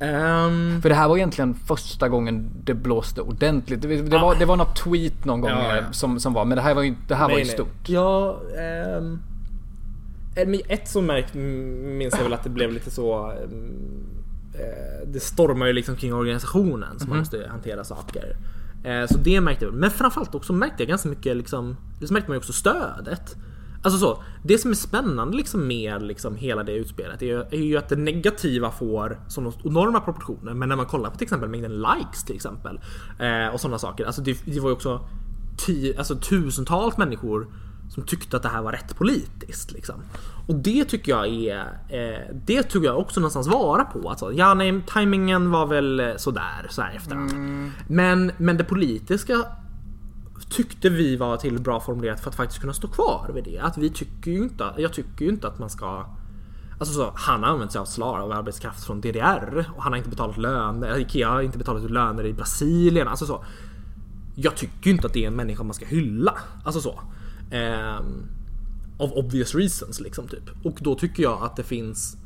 [0.00, 3.82] Ehm, För det här var egentligen första gången det blåste ordentligt.
[3.82, 5.82] Det, det, var, det var något tweet någon gång Ja, ja.
[5.92, 7.88] Som, som var, men det här var ju, det här var ju stort.
[7.88, 8.40] Ja,
[10.46, 13.36] men ett som märkt minns jag väl att det blev lite så eh,
[15.06, 18.36] Det stormar ju liksom kring organisationen så man måste hantera saker.
[18.84, 19.74] Eh, Så det märkte jag.
[19.74, 23.36] Men framförallt också märkte jag ganska mycket liksom, det märkte man ju också stödet.
[23.82, 27.56] Alltså så, det som är spännande liksom med liksom hela det utspelet är ju, är
[27.66, 30.54] ju att det negativa får sådana enorma proportioner.
[30.54, 32.80] Men när man kollar på till exempel mängden likes till exempel.
[33.20, 34.04] Eh, och sådana saker.
[34.04, 35.08] Alltså det, det var ju också
[35.66, 37.46] ty, alltså tusentals människor
[37.96, 39.72] som tyckte att det här var rätt politiskt.
[39.72, 39.94] Liksom.
[40.46, 44.10] Och det tycker jag är, eh, det tog jag också någonstans vara på.
[44.10, 47.32] Alltså, ja, nej, tajmingen var väl sådär, så här efterhand.
[47.86, 49.44] Men, men det politiska
[50.50, 53.58] tyckte vi var till bra formulerat för att faktiskt kunna stå kvar vid det.
[53.58, 56.06] Att vi tycker ju inte, jag tycker ju inte att man ska
[56.78, 59.96] Alltså så, han har använt sig av SLAR, av arbetskraft från DDR och han har
[59.96, 63.08] inte betalat löner, Ikea har inte betalat ut löner i Brasilien.
[63.08, 63.44] Alltså så.
[64.34, 66.34] Jag tycker ju inte att det är en människa man ska hylla.
[66.64, 67.00] Alltså så.
[67.50, 68.28] Um,
[68.98, 70.50] of obvious reasons liksom typ.
[70.64, 72.16] Och då tycker jag att det finns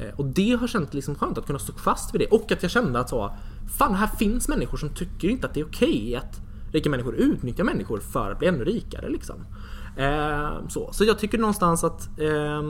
[0.00, 2.62] eh, och det har känts liksom skönt att kunna stå fast vid det och att
[2.62, 3.34] jag kände att så
[3.78, 6.40] Fan här finns människor som tycker inte att det är okej att
[6.72, 9.36] rika människor utnyttjar människor för att bli ännu rikare liksom.
[9.96, 10.92] Eh, så.
[10.92, 12.62] så jag tycker någonstans att eh,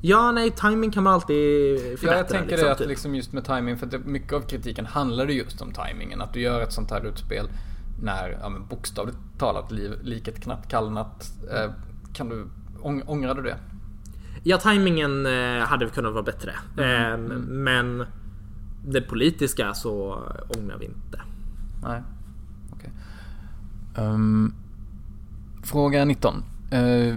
[0.00, 2.10] Ja, nej, timing kan man alltid förbättra.
[2.10, 2.88] Ja, jag tänker liksom, det att typ.
[2.88, 6.20] liksom just med timing, för att mycket av kritiken handlar ju just om timingen.
[6.20, 7.48] Att du gör ett sånt här utspel
[8.02, 11.32] när, ja bokstavligt talat, liv, liket knappt kallnat.
[11.52, 11.72] Eh,
[12.12, 12.46] kan du,
[12.82, 13.56] ång, ångrar du det?
[14.42, 16.50] Ja, timingen eh, hade kunnat vara bättre.
[16.78, 17.18] Eh,
[17.48, 18.06] Men
[18.86, 20.22] det politiska så
[20.58, 21.20] ångrar vi inte.
[21.82, 22.02] Nej.
[22.72, 22.90] Okej.
[23.96, 24.54] Ehm,
[25.62, 26.42] fråga 19.
[26.70, 27.16] Eh,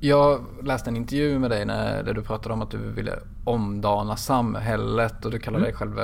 [0.00, 4.16] jag läste en intervju med dig när, där du pratade om att du ville omdana
[4.16, 6.00] samhället och du kallar dig själv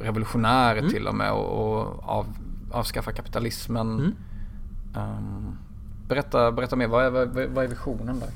[0.00, 2.26] revolutionär till och med och, och av,
[2.74, 4.16] avskaffa kapitalismen.
[4.96, 5.56] Ehm,
[6.08, 7.10] berätta, berätta mer, vad är,
[7.48, 8.28] vad, är visionen där?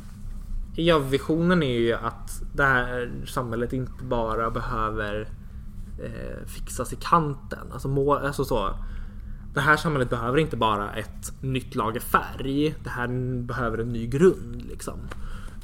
[0.75, 5.29] Ja, visionen är ju att det här samhället inte bara behöver
[6.05, 7.73] eh, fixas i kanten.
[7.73, 8.71] Alltså, mål, alltså så.
[9.55, 12.75] Det här samhället behöver inte bara ett nytt lager färg.
[12.85, 13.09] Det här
[13.43, 14.99] behöver en ny grund liksom.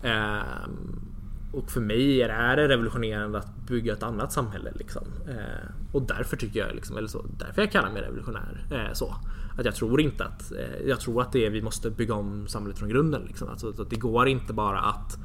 [0.02, 1.13] Ehm,
[1.58, 4.72] och för mig är det revolutionerande att bygga ett annat samhälle.
[4.74, 5.02] Liksom.
[5.28, 8.66] Eh, och därför tycker jag, liksom, eller så, därför jag kallar mig revolutionär.
[8.70, 9.14] Eh, så.
[9.58, 12.48] Att jag tror inte att, eh, jag tror att det är, vi måste bygga om
[12.48, 13.22] samhället från grunden.
[13.26, 13.48] Liksom.
[13.48, 15.18] Alltså, att det går inte bara att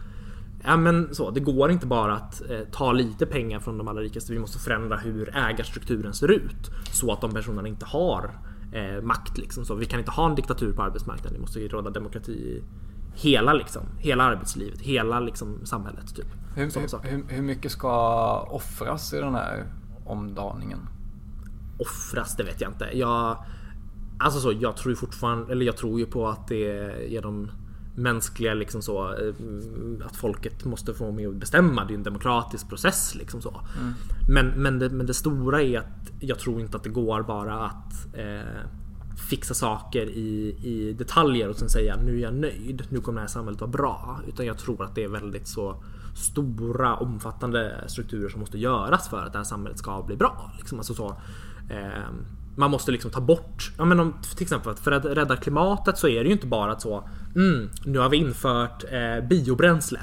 [0.63, 4.01] Ja, men så, det går inte bara att eh, ta lite pengar från de allra
[4.01, 4.33] rikaste.
[4.33, 6.71] Vi måste förändra hur ägarstrukturen ser ut.
[6.91, 8.31] Så att de personerna inte har
[8.71, 9.37] eh, makt.
[9.37, 9.65] Liksom.
[9.65, 11.33] Så vi kan inte ha en diktatur på arbetsmarknaden.
[11.33, 12.63] Det måste ju råda demokrati i
[13.21, 16.15] hela, liksom, hela arbetslivet, hela liksom, samhället.
[16.15, 16.27] Typ.
[16.55, 19.65] Hur, hur, hur mycket ska offras i den här
[20.05, 20.79] omdaningen?
[21.79, 22.89] offras, det vet jag inte.
[22.93, 23.37] Jag,
[24.19, 27.51] alltså så, jag tror ju fortfarande, eller jag tror ju på att det är genom
[27.95, 29.33] mänskliga liksom så eh,
[30.05, 31.85] att folket måste få med och bestämma.
[31.85, 33.61] Det är en demokratisk process liksom så.
[34.29, 37.65] Men, men, det, men det stora är att jag tror inte att det går bara
[37.65, 38.61] att eh,
[39.19, 42.83] fixa saker i, i detaljer och sen säga nu är jag nöjd.
[42.89, 44.21] Nu kommer det här samhället vara bra.
[44.27, 45.83] Utan jag tror att det är väldigt så
[46.15, 50.51] stora omfattande strukturer som måste göras för att det här samhället ska bli bra.
[50.57, 51.07] Liksom, alltså så,
[51.69, 52.03] eh,
[52.55, 56.07] man måste liksom ta bort, ja men om, till exempel för att rädda klimatet så
[56.07, 59.99] är det ju inte bara att så mm, nu har vi infört eh, biobränsle.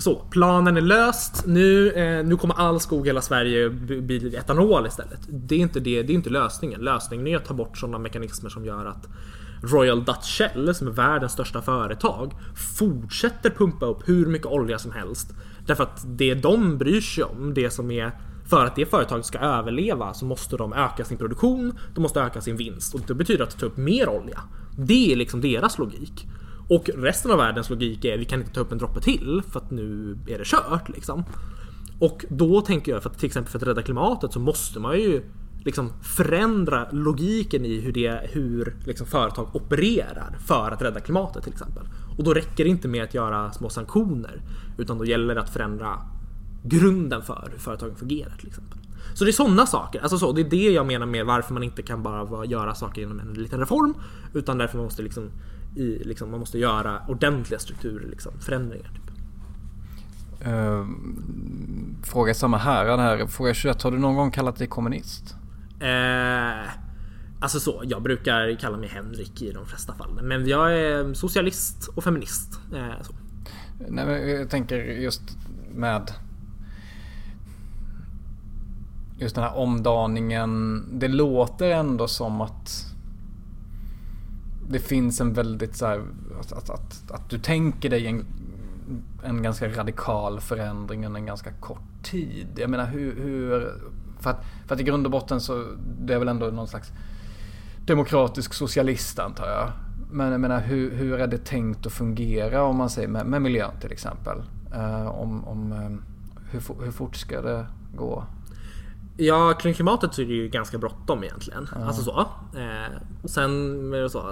[0.00, 1.46] Så, planen är löst.
[1.46, 5.20] Nu, eh, nu kommer all skog i hela Sverige bli bli etanol istället.
[5.28, 6.80] Det är inte, det, det är inte lösningen.
[6.80, 9.08] Lösningen är att ta bort sådana mekanismer som gör att
[9.62, 12.32] Royal Dutch Shell, som är världens största företag,
[12.78, 15.34] fortsätter pumpa upp hur mycket olja som helst.
[15.66, 18.12] Därför att det de bryr sig om, det som är
[18.46, 22.40] för att det företaget ska överleva så måste de öka sin produktion, de måste öka
[22.40, 24.40] sin vinst och det betyder att ta upp mer olja.
[24.78, 26.26] Det är liksom deras logik.
[26.70, 29.60] Och resten av världens logik är vi kan inte ta upp en droppe till för
[29.60, 31.24] att nu är det kört liksom.
[31.98, 34.98] Och då tänker jag för att till exempel för att rädda klimatet så måste man
[34.98, 35.22] ju
[35.64, 41.52] liksom förändra logiken i hur, det, hur liksom företag opererar för att rädda klimatet till
[41.52, 41.84] exempel.
[42.18, 44.42] Och då räcker det inte med att göra små sanktioner
[44.78, 45.98] utan då gäller det att förändra
[46.64, 48.78] grunden för hur företagen fungerar till exempel.
[49.14, 50.00] Så det är sådana saker.
[50.00, 53.00] Alltså så, det är det jag menar med varför man inte kan bara göra saker
[53.00, 53.94] genom en liten reform.
[54.34, 55.30] Utan därför man måste liksom,
[55.74, 58.90] i, liksom man måste göra ordentliga strukturer, liksom, förändringar.
[58.90, 59.10] Typ.
[60.46, 60.86] Uh,
[62.02, 63.26] fråga samma härad här.
[63.26, 63.82] Fråga 21.
[63.82, 65.36] Har du någon gång kallat dig kommunist?
[65.80, 66.70] Eh,
[67.40, 70.20] alltså så, jag brukar kalla mig Henrik i de flesta fall.
[70.22, 72.60] Men jag är socialist och feminist.
[72.74, 73.12] Eh, så.
[73.88, 75.22] Nej, men jag tänker just
[75.74, 76.12] med
[79.18, 80.84] just den här omdaningen.
[80.98, 82.89] Det låter ändå som att
[84.70, 86.02] det finns en väldigt så här,
[86.40, 88.24] att, att, att, att du tänker dig en,
[89.24, 92.46] en ganska radikal förändring under en ganska kort tid.
[92.56, 93.74] Jag menar hur, hur
[94.20, 95.66] för, att, för att i grund och botten så
[96.00, 96.92] det är väl ändå någon slags
[97.86, 99.70] demokratisk socialist antar jag.
[100.10, 103.42] Men jag menar hur, hur är det tänkt att fungera om man säger med, med
[103.42, 104.42] miljön till exempel?
[104.74, 105.90] Uh, om, om, eh,
[106.50, 107.66] hur, hur fort ska det
[107.96, 108.24] gå?
[109.16, 111.68] Ja, kring klimatet så är det ju ganska bråttom egentligen.
[111.72, 112.20] Alltså så.
[112.58, 112.92] Eh,
[113.24, 113.52] sen
[113.94, 114.30] är det så.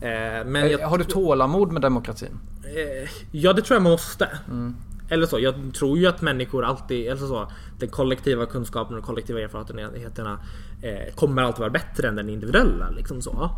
[0.00, 2.38] Eh, men jag, Har du tålamod med demokratin?
[2.64, 4.28] Eh, ja, det tror jag man måste.
[5.08, 9.40] Eller så, jag tror ju att människor alltid, eller så, den kollektiva kunskapen och kollektiva
[9.40, 10.38] erfarenheterna
[10.82, 12.90] eh, kommer alltid vara bättre än den individuella.
[12.90, 13.50] Liksom så.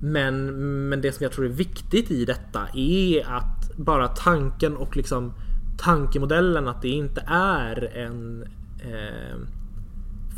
[0.00, 0.46] Men,
[0.88, 5.32] men det som jag tror är viktigt i detta är att bara tanken och liksom
[5.78, 8.44] tankemodellen att det inte är en
[8.80, 9.36] eh,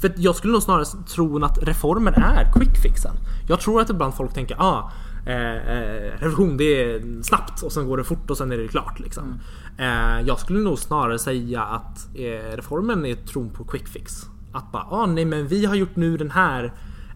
[0.01, 3.17] för jag skulle nog snarare tro att reformen är quickfixen.
[3.49, 4.93] Jag tror att ibland folk tänker ah,
[5.27, 8.69] eh, eh, revolution det är snabbt och sen går det fort och sen är det
[8.69, 9.01] klart.
[9.01, 9.41] Liksom.
[9.79, 14.23] Eh, jag skulle nog snarare säga att eh, reformen är tron på quickfix.
[14.53, 16.65] Att bara, ah, nej men vi har gjort nu den här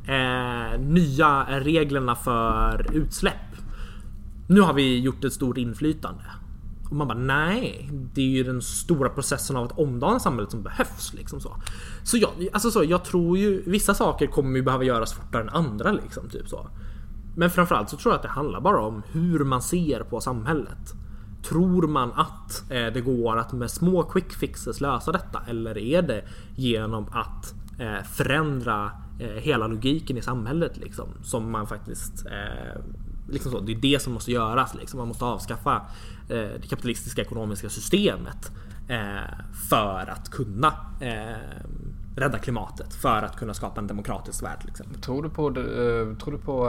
[0.06, 3.34] eh, nya reglerna för utsläpp.
[4.46, 6.22] Nu har vi gjort ett stort inflytande.
[6.90, 10.62] Och man bara nej, det är ju den stora processen av att omdana samhället som
[10.62, 11.14] behövs.
[11.14, 11.56] Liksom så.
[12.02, 15.48] Så, jag, alltså så jag tror ju vissa saker kommer ju behöva göras fortare än
[15.48, 15.92] andra.
[15.92, 16.70] Liksom, typ så.
[17.36, 20.94] Men framförallt så tror jag att det handlar bara om hur man ser på samhället.
[21.48, 25.42] Tror man att eh, det går att med små quick fixes lösa detta?
[25.46, 26.24] Eller är det
[26.56, 32.80] genom att eh, förändra eh, hela logiken i samhället liksom, som man faktiskt eh,
[33.30, 34.74] Liksom så, det är det som måste göras.
[34.74, 34.98] Liksom.
[34.98, 35.76] Man måste avskaffa
[36.28, 38.52] eh, det kapitalistiska ekonomiska systemet
[38.88, 39.34] eh,
[39.68, 41.36] för att kunna eh,
[42.16, 42.94] rädda klimatet.
[42.94, 44.60] För att kunna skapa en demokratisk värld.
[44.64, 44.86] Liksom.
[45.00, 45.54] Tror du på,
[46.22, 46.68] tror du på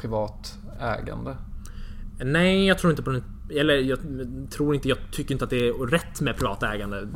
[0.00, 1.36] privat ägande?
[2.24, 3.24] Nej, jag tror inte på den.
[3.50, 3.98] Eller jag
[4.50, 7.08] tror inte, jag tycker inte att det är rätt med privat ägande.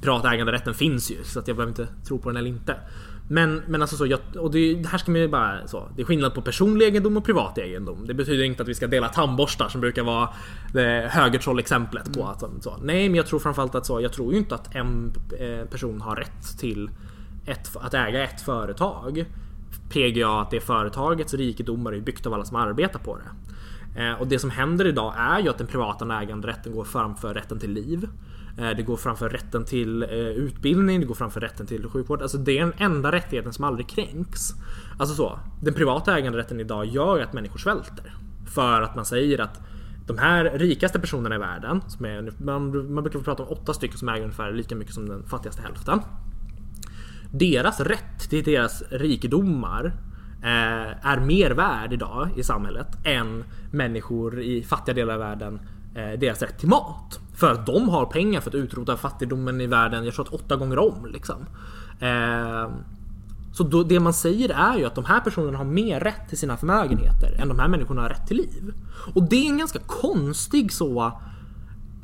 [0.00, 2.76] Privat äganderätten finns ju så att jag behöver inte tro på den eller inte.
[3.28, 5.88] Men, men alltså så, jag, och det, det här ska man ju bara så.
[5.96, 8.06] Det är skillnad på personlig egendom och privat egendom.
[8.06, 10.28] Det betyder inte att vi ska dela tandborstar som brukar vara
[10.72, 12.76] det högertroll-exemplet på att så.
[12.82, 14.00] Nej, men jag tror framförallt att så.
[14.00, 16.90] Jag tror ju inte att en eh, person har rätt till
[17.46, 19.24] ett, att äga ett företag.
[19.90, 24.02] PGA att det företagets rikedomar är byggt av alla som arbetar på det.
[24.02, 27.58] Eh, och det som händer idag är ju att den privata äganderätten går framför rätten
[27.58, 28.08] till liv.
[28.58, 32.22] Eh, det går framför rätten till eh, utbildning, det går framför rätten till sjukvård.
[32.22, 34.54] Alltså det är den enda rättigheten som aldrig kränks.
[34.98, 38.14] Alltså så, den privata äganderätten idag gör ju att människor svälter.
[38.54, 39.60] För att man säger att
[40.06, 43.98] de här rikaste personerna i världen, som är, man, man brukar prata om åtta stycken
[43.98, 46.00] som äger ungefär lika mycket som den fattigaste hälften.
[47.32, 49.86] Deras rätt till deras rikedomar
[50.42, 55.60] eh, är mer värd idag i samhället än människor i fattiga delar av världen
[55.96, 57.20] Eh, deras rätt till mat.
[57.34, 60.56] För att de har pengar för att utrota fattigdomen i världen, jag tror att åtta
[60.56, 61.06] gånger om.
[61.12, 61.36] Liksom.
[62.00, 62.70] Eh,
[63.52, 66.38] så då, det man säger är ju att de här personerna har mer rätt till
[66.38, 68.72] sina förmögenheter än de här människorna har rätt till liv.
[69.14, 71.20] Och det är en ganska konstig så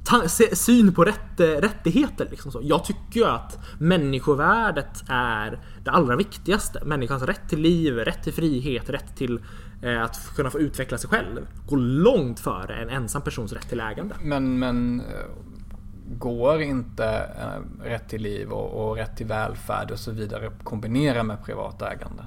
[0.04, 2.28] ta- se- syn på rätt, eh, rättigheter.
[2.30, 2.60] Liksom så.
[2.62, 6.82] Jag tycker ju att människovärdet är det allra viktigaste.
[6.84, 9.42] Människans rätt till liv, rätt till frihet, rätt till eh,
[9.82, 11.46] att kunna få utveckla sig själv.
[11.68, 14.14] Går långt före en ensam persons rätt till ägande.
[14.22, 15.06] Men, men eh,
[16.18, 17.04] går inte
[17.40, 21.82] eh, rätt till liv och, och rätt till välfärd och så vidare kombinera med privat
[21.82, 22.22] ägande?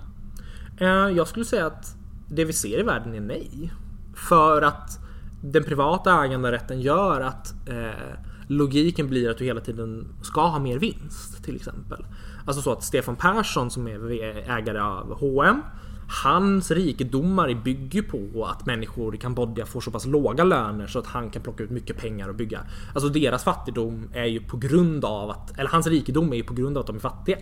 [0.80, 1.96] Eh, Jag skulle säga att
[2.28, 3.72] det vi ser i världen är nej.
[4.16, 5.00] För att
[5.44, 8.16] den privata äganderätten gör att eh,
[8.48, 12.06] logiken blir att du hela tiden ska ha mer vinst till exempel.
[12.46, 14.12] Alltså så att Stefan Persson som är
[14.58, 15.62] ägare av H&M
[16.08, 21.08] Hans rikedomar bygger på att människor i Kambodja får så pass låga löner så att
[21.08, 22.60] han kan plocka ut mycket pengar och bygga.
[22.94, 26.54] Alltså deras fattigdom är ju på grund av att, eller hans rikedom är ju på
[26.54, 27.38] grund av att de är fattiga.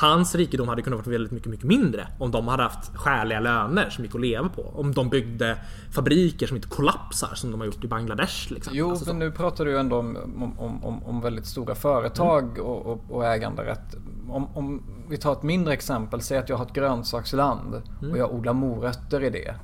[0.00, 3.90] Hans rikedom hade kunnat vara väldigt mycket, mycket mindre om de hade haft skäliga löner
[3.90, 4.62] som gick att leva på.
[4.62, 5.58] Om de byggde
[5.90, 8.52] fabriker som inte kollapsar som de har gjort i Bangladesh.
[8.52, 8.72] Liksom.
[8.76, 9.10] Jo, Alltså så.
[9.10, 10.16] men nu pratar du ju ändå om,
[10.58, 13.96] om, om, om väldigt stora företag och, och, och äganderätt.
[14.28, 18.34] Om, om vi tar ett mindre exempel, säg att jag har ett grönsaksland och jag
[18.34, 19.54] odlar morötter i det.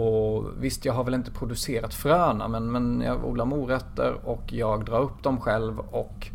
[0.00, 4.84] Och visst, jag har väl inte producerat fröna men, men jag odlar morötter och jag
[4.84, 6.28] drar upp dem själv och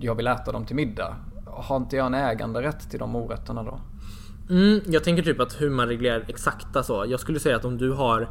[0.00, 1.16] jag vill äta dem till middag.
[1.62, 3.80] Har inte jag en äganderätt till de morötterna då?
[4.50, 7.04] Mm, jag tänker typ att hur man reglerar exakta så.
[7.08, 8.22] Jag skulle säga att om du har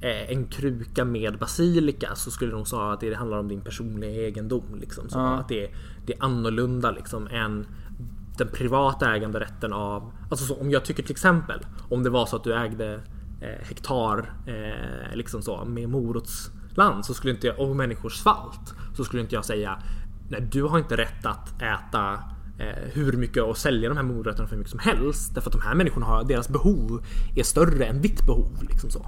[0.00, 4.10] eh, en kruka med basilika så skulle de säga att det handlar om din personliga
[4.10, 4.78] egendom.
[4.80, 5.70] Liksom, så Att det,
[6.06, 7.66] det är annorlunda liksom, än
[8.38, 10.12] den privata äganderätten av...
[10.30, 12.94] Alltså så, om jag tycker till exempel om det var så att du ägde
[13.40, 19.04] eh, hektar eh, liksom så, med morotsland så skulle inte jag, och människor svalt så
[19.04, 19.78] skulle inte jag säga
[20.28, 22.18] Nej, du har inte rätt att äta
[22.58, 25.34] Eh, hur mycket och sälja de här morötterna för hur mycket som helst.
[25.34, 27.04] Därför att de här människorna har, deras behov
[27.36, 28.58] är större än ditt behov.
[28.62, 29.06] Liksom så.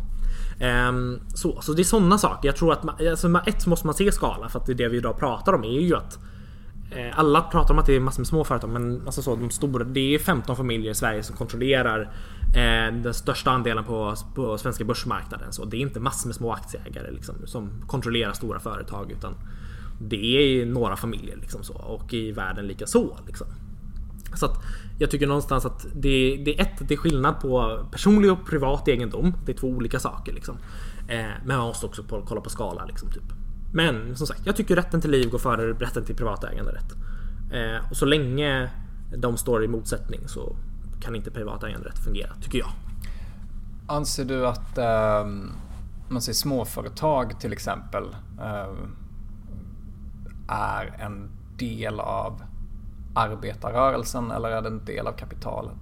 [0.88, 2.48] Um, så, så det är sådana saker.
[2.48, 4.88] Jag tror att man, alltså, ett måste man se skala för att det, är det
[4.88, 6.18] vi idag pratar om är ju att
[6.90, 9.50] eh, alla pratar om att det är massor med små företag men alltså så, de
[9.50, 12.00] stora, det är 15 familjer i Sverige som kontrollerar
[12.56, 15.52] eh, den största andelen på, på svenska börsmarknaden.
[15.52, 19.34] Så det är inte massor med små aktieägare liksom, som kontrollerar stora företag utan
[19.98, 23.18] det är några familjer liksom så, och i världen lika så.
[23.26, 23.46] Liksom.
[24.34, 24.62] Så att
[24.98, 28.88] jag tycker någonstans att det, det är ett, det är skillnad på personlig och privat
[28.88, 29.34] egendom.
[29.46, 30.56] Det är två olika saker liksom.
[31.08, 33.10] Eh, men man måste också på, kolla på skala liksom.
[33.10, 33.32] Typ.
[33.72, 36.92] Men som sagt, jag tycker rätten till liv går före rätten till privat äganderätt.
[37.52, 38.70] Eh, och så länge
[39.16, 40.56] de står i motsättning så
[41.00, 42.70] kan inte privat äganderätt fungera, tycker jag.
[43.86, 45.26] Anser du att eh,
[46.08, 48.04] man säger småföretag till exempel
[48.40, 48.74] eh,
[50.48, 52.42] är en del av
[53.14, 55.74] arbetarrörelsen eller är det en del av kapitalet?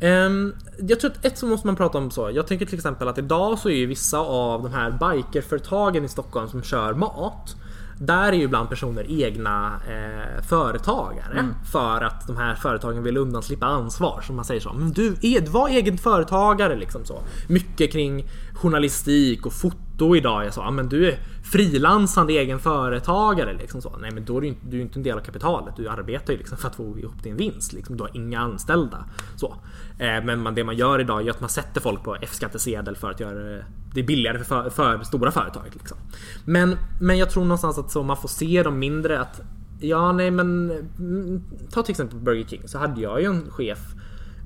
[0.00, 2.30] Um, jag tror att ett så måste man prata om så.
[2.30, 6.08] Jag tänker till exempel att idag så är ju vissa av de här bikerföretagen i
[6.08, 7.56] Stockholm som kör mat
[7.98, 11.54] där är ju ibland personer egna eh, företagare mm.
[11.72, 14.20] för att de här företagen vill undanslippa ansvar.
[14.20, 14.72] Som man säger så.
[14.72, 17.22] Men du, Ed, var egen företagare liksom så.
[17.48, 20.70] Mycket kring journalistik och foto idag är så.
[20.70, 23.96] Men du är frilansande egen företagare liksom så.
[23.96, 25.76] Nej men då är du, du är inte en del av kapitalet.
[25.76, 27.72] Du arbetar ju liksom för att få ihop din vinst.
[27.72, 27.96] Liksom.
[27.96, 29.04] Du har inga anställda.
[29.36, 29.56] Så.
[29.98, 33.20] Eh, men det man gör idag är att man sätter folk på F-skattsedel för att
[33.20, 33.62] göra
[33.94, 35.70] det billigare för, för stora företag.
[35.72, 35.96] Liksom.
[36.44, 39.40] Men, men jag tror någonstans att så man får se dem mindre att
[39.80, 43.78] Ja nej men mm, Ta till exempel Burger King så hade jag ju en chef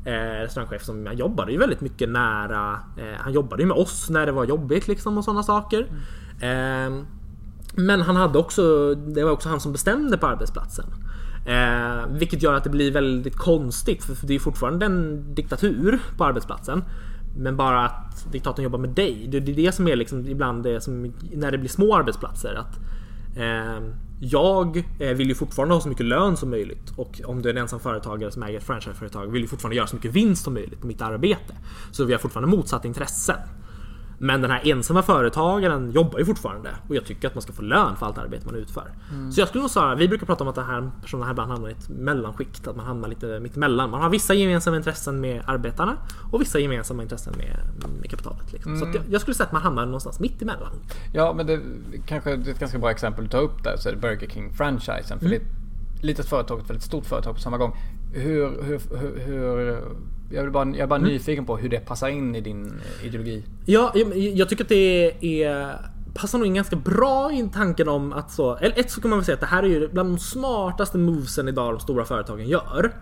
[0.05, 4.27] eh, Restaurangchef som jobbade ju väldigt mycket nära eh, Han jobbade ju med oss när
[4.27, 5.81] det var jobbigt liksom och sådana saker.
[5.81, 6.01] Mm.
[6.41, 7.07] Ehm,
[7.75, 10.85] men han hade också Det var också han som bestämde på arbetsplatsen.
[11.47, 16.25] Eh, vilket gör att det blir väldigt konstigt för det är fortfarande en diktatur på
[16.25, 16.85] arbetsplatsen.
[17.37, 19.27] Men bara att diktatorn jobbar med dig.
[19.29, 22.55] Det är det som är liksom ibland det som när det blir små arbetsplatser.
[22.55, 22.79] Att,
[23.37, 27.49] ehm, eh, jag vill ju fortfarande ha så mycket lön som möjligt och om du
[27.49, 30.45] är en ensam företagare som äger ett franchiseföretag vill ju fortfarande göra så mycket vinst
[30.45, 31.55] som möjligt på mitt arbete.
[31.91, 33.37] Så vi har fortfarande motsatta intressen.
[34.19, 37.63] Men den här ensamma företagaren jobbar ju fortfarande och jag tycker att man ska få
[37.63, 38.93] lön för allt arbete man utför.
[39.13, 39.33] Mm.
[39.33, 41.51] Så jag skulle nog säga, vi brukar prata om att den här personen här ibland
[41.51, 43.91] hamnar i ett mellanskikt, att man hamnar lite mitt emellan.
[43.91, 45.97] Man har vissa gemensamma intressen med arbetarna
[46.33, 47.57] och vissa gemensamma intressen med,
[48.01, 48.53] med kapitalet.
[48.53, 48.75] Liksom.
[48.75, 48.93] Mm.
[48.93, 50.73] Så jag, jag, skulle säga att man hamnar någonstans mitt emellan.
[51.13, 51.61] Ja, men det
[52.07, 55.19] kanske är ett ganska bra exempel att ta upp där så är det Burger King-franchisen.
[55.19, 55.31] För mm.
[55.31, 57.77] det är ett litet företag och ett väldigt stort företag på samma gång.
[58.13, 59.83] Hur, hur, hur, hur
[60.31, 61.11] jag, vill bara, jag är bara mm.
[61.11, 63.45] nyfiken på hur det passar in i din ideologi.
[63.67, 65.79] Ja, jag, jag tycker att det är
[66.15, 69.19] passar nog in ganska bra in tanken om att så, eller ett så kan man
[69.19, 72.49] väl säga att det här är ju bland de smartaste movesen idag de stora företagen
[72.49, 72.93] gör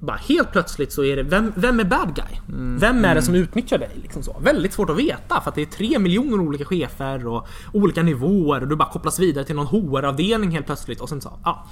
[0.00, 2.40] bara helt plötsligt så är det, vem, vem är bad guy?
[2.48, 2.78] Mm.
[2.78, 3.90] Vem är det som utnyttjar dig?
[4.02, 4.36] Liksom så.
[4.40, 8.60] Väldigt svårt att veta för att det är tre miljoner olika chefer och olika nivåer
[8.60, 11.66] och du bara kopplas vidare till någon HR-avdelning helt plötsligt och sen så, ja.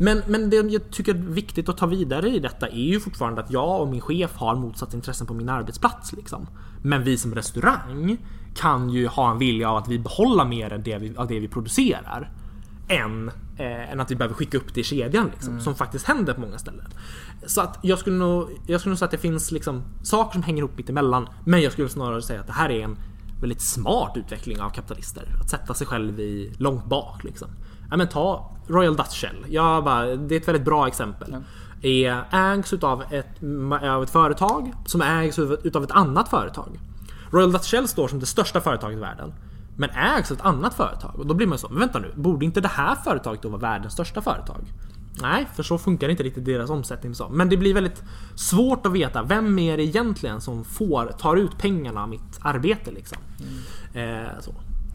[0.00, 3.40] Men, men det jag tycker är viktigt att ta vidare i detta är ju fortfarande
[3.40, 6.46] att jag och min chef har motsatt intressen på min arbetsplats liksom.
[6.82, 8.18] Men vi som restaurang
[8.54, 11.40] kan ju ha en vilja av att vi behåller mer än det vi, av det
[11.40, 12.30] vi producerar
[12.88, 15.64] än, eh, än att vi behöver skicka upp det i kedjan liksom, mm.
[15.64, 16.86] som faktiskt händer på många ställen.
[17.46, 20.42] Så att jag skulle nog, jag skulle nog säga att det finns liksom saker som
[20.42, 21.28] hänger ihop mitt emellan.
[21.44, 22.96] Men jag skulle snarare säga att det här är en
[23.40, 25.28] väldigt smart utveckling av kapitalister.
[25.40, 27.48] Att sätta sig själv i långt bak liksom.
[27.90, 29.46] Ja, men ta Royal Dutch Shell.
[29.48, 31.28] Jag bara, det är ett väldigt bra exempel.
[31.28, 31.44] Mm.
[31.82, 33.42] Är, ägs utav ett,
[33.82, 36.80] av ett företag som ägs utav ett annat företag.
[37.30, 39.32] Royal Dutch Shell står som det största företaget i världen.
[39.78, 41.14] Men ägs av ett annat företag.
[41.18, 43.60] Och då blir man så, men vänta nu, borde inte det här företaget då vara
[43.60, 44.60] världens största företag?
[45.22, 47.14] Nej, för så funkar inte riktigt deras omsättning.
[47.14, 47.28] Så.
[47.28, 48.02] Men det blir väldigt
[48.34, 52.90] svårt att veta vem är det egentligen som får, tar ut pengarna av mitt arbete.
[52.90, 53.18] Liksom.
[53.94, 54.24] Mm.
[54.24, 54.54] Eh, så.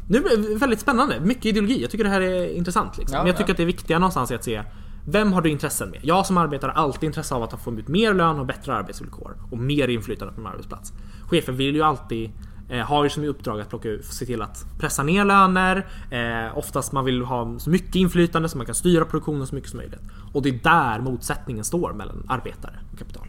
[0.10, 1.82] Nu är det väldigt spännande, mycket ideologi.
[1.82, 2.98] Jag tycker det här är intressant.
[2.98, 3.16] Liksom.
[3.16, 3.54] Ja, Men jag tycker ja.
[3.54, 4.64] att det är viktiga någonstans att se
[5.06, 6.00] vem har du intressen med?
[6.04, 9.38] Jag som arbetar har alltid intresse av att få ut mer lön och bättre arbetsvillkor
[9.52, 10.94] och mer inflytande på min arbetsplats.
[11.30, 12.32] Chefen vill ju alltid
[12.70, 15.88] har ju som uppdrag att plocka se till att pressa ner löner.
[16.12, 19.70] Eh, oftast man vill ha så mycket inflytande så man kan styra produktionen så mycket
[19.70, 20.02] som möjligt.
[20.34, 23.28] Och det är där motsättningen står mellan arbetare och kapital.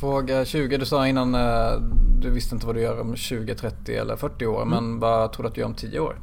[0.00, 0.76] Fråga 20.
[0.76, 1.82] Du sa innan eh,
[2.20, 4.62] du visste inte vad du gör om 20, 30 eller 40 år.
[4.62, 4.68] Mm.
[4.68, 6.16] Men vad tror du att du gör om 10 år?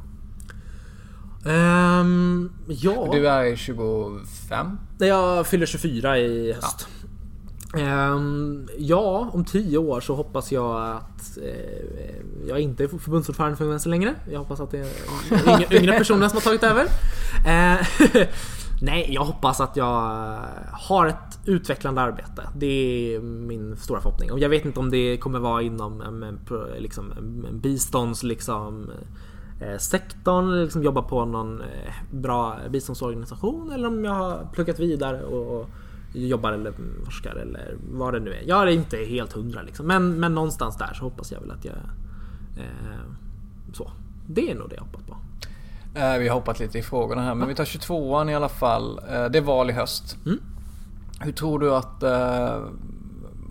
[1.44, 3.08] Um, ja.
[3.12, 4.78] Du är 25?
[4.98, 6.88] Jag fyller 24 i höst.
[6.88, 6.97] Ja.
[7.76, 13.64] Ehm, ja, om tio år så hoppas jag att eh, jag inte är förbundsordförande för
[13.64, 14.14] Vänster längre.
[14.30, 14.88] Jag hoppas att det är
[15.48, 16.84] yngre, yngre personer som har tagit över.
[17.46, 17.86] Eh,
[18.82, 20.38] nej, jag hoppas att jag
[20.72, 22.48] har ett utvecklande arbete.
[22.56, 22.66] Det
[23.14, 24.32] är min stora förhoppning.
[24.32, 26.38] Och jag vet inte om det kommer vara inom en,
[26.78, 27.12] liksom,
[27.48, 28.22] en bistånds...
[28.22, 28.90] Liksom,
[29.60, 31.62] eh, sektorn, liksom jobba på någon
[32.10, 35.70] bra biståndsorganisation eller om jag har pluggat vidare och, och
[36.12, 36.72] jobbar eller
[37.04, 38.42] forskar eller vad det nu är.
[38.46, 39.86] Jag är inte helt hundra liksom.
[39.86, 41.74] Men, men någonstans där så hoppas jag väl att jag...
[42.56, 43.00] Eh,
[43.72, 43.90] så.
[44.26, 45.16] Det är nog det jag hoppas på.
[45.98, 48.98] Eh, vi har hoppat lite i frågorna här men vi tar 22an i alla fall.
[48.98, 50.16] Eh, det är val i höst.
[50.26, 50.38] Mm.
[51.20, 52.02] Hur tror du att...
[52.02, 52.62] Eh,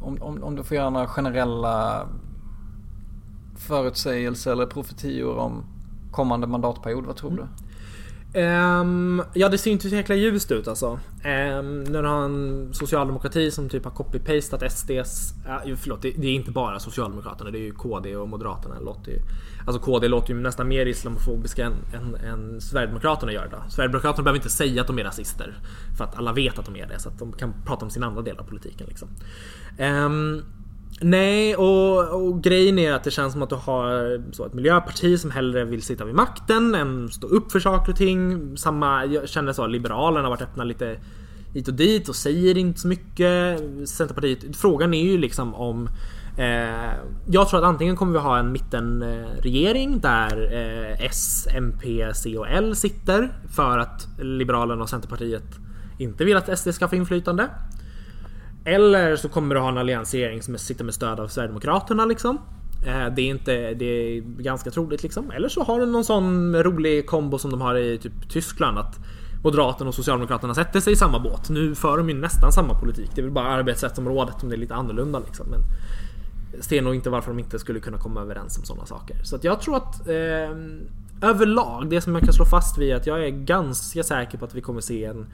[0.01, 2.07] om, om, om du får göra några generella
[3.55, 5.63] förutsägelser eller profetior om
[6.11, 7.47] kommande mandatperiod, vad tror du?
[8.33, 10.99] Um, ja det ser inte så jäkla ljust ut alltså.
[11.23, 15.33] Ehm, um, när du har en socialdemokrati som typ har copy-pastat SDs...
[15.67, 18.79] Uh, förlåt, det, det, är inte bara Socialdemokraterna, det är ju KD och Moderaterna.
[18.79, 19.19] Låter ju,
[19.65, 23.61] alltså KD låter ju nästan mer islamofobiska än, än, än Sverigedemokraterna gör idag.
[23.69, 25.57] Sverigedemokraterna behöver inte säga att de är rasister.
[25.97, 28.03] För att alla vet att de är det, så att de kan prata om sin
[28.03, 28.87] andra del av politiken.
[28.87, 29.09] Liksom.
[29.79, 30.43] Um,
[31.01, 35.19] Nej, och, och, grejen är att det känns som att du har så ett miljöparti
[35.19, 38.57] som hellre vill sitta vid makten än stå upp för saker och ting.
[38.57, 40.99] Samma, jag känner så, Liberalerna har varit öppna lite
[41.53, 43.59] hit och dit och säger inte så mycket.
[43.89, 45.89] Centerpartiet, frågan är ju liksom om
[46.37, 46.93] eh,
[47.27, 52.49] jag tror att antingen kommer vi ha en mittenregering där eh, S, MP, C och
[52.49, 55.59] L sitter för att Liberalerna och Centerpartiet
[55.97, 57.49] inte vill att SD ska få inflytande.
[58.67, 62.37] Eller så kommer du ha en alliansregering som sitter med stöd av Sverigedemokraterna liksom.
[62.85, 65.31] Eh, det är inte, det är ganska troligt liksom.
[65.31, 68.99] Eller så har du någon sån rolig kombo som de har i typ Tyskland att
[69.43, 71.49] Moderaterna och Socialdemokraterna sätter sig i samma båt.
[71.49, 73.11] Nu för de ju nästan samma politik.
[73.15, 75.47] Det är väl bara arbetsrättsområdet som det är lite annorlunda liksom.
[75.49, 75.59] Men
[76.55, 79.23] jag ser nog inte varför de inte skulle kunna komma överens om sådana saker.
[79.23, 82.95] Så att jag tror att eh, överlag, det som jag kan slå fast vid är
[82.95, 85.25] att jag är ganska säker på att vi kommer se en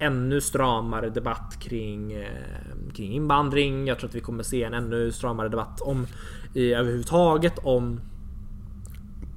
[0.00, 3.86] ännu stramare debatt kring, eh, kring invandring.
[3.86, 6.06] Jag tror att vi kommer se en ännu stramare debatt om
[6.54, 8.00] i, överhuvudtaget om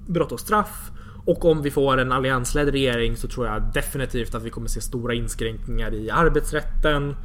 [0.07, 0.91] brott och straff.
[1.25, 4.81] Och om vi får en alliansledd regering så tror jag definitivt att vi kommer se
[4.81, 7.15] stora inskränkningar i arbetsrätten,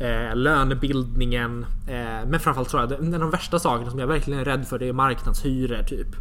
[0.00, 1.66] eh, lönebildningen.
[1.88, 4.44] Eh, men framförallt tror jag att en av de värsta sakerna som jag verkligen är
[4.44, 6.16] rädd för det är marknadshyror typ.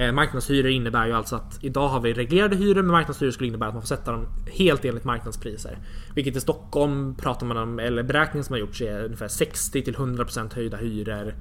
[0.00, 3.68] Eh, marknadshyror innebär ju alltså att idag har vi reglerade hyror men marknadshyror skulle innebära
[3.68, 5.78] att man får sätta dem helt enligt marknadspriser.
[6.14, 9.94] Vilket i Stockholm pratar man om, eller beräkningen som har gjorts är ungefär 60 till
[9.94, 11.34] 100% höjda hyror.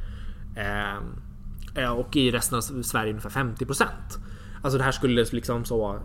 [1.76, 3.86] Eh, och i resten av Sverige ungefär 50%.
[4.62, 6.00] Alltså det här skulle liksom så...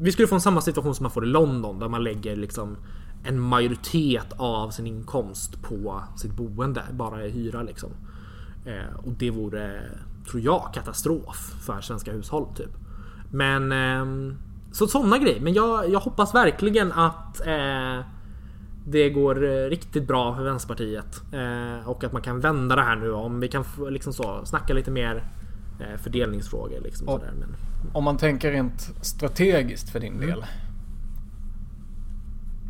[0.00, 2.76] Vi skulle få en samma situation som man får i London där man lägger liksom
[3.24, 7.90] en majoritet av sin inkomst på sitt boende, bara i hyra liksom.
[8.66, 9.82] Eh, och det vore
[10.30, 12.46] tror jag, katastrof för svenska hushåll.
[12.54, 12.70] Typ.
[13.30, 14.34] Men eh,
[14.72, 15.40] så sådana grejer.
[15.40, 18.06] Men jag, jag hoppas verkligen att eh,
[18.86, 22.96] det går eh, riktigt bra för Vänsterpartiet eh, och att man kan vända det här
[22.96, 25.24] nu om vi kan liksom så snacka lite mer
[25.80, 26.80] eh, fördelningsfrågor.
[26.80, 27.56] Liksom, och, Men...
[27.92, 30.26] Om man tänker rent strategiskt för din mm.
[30.26, 30.44] del.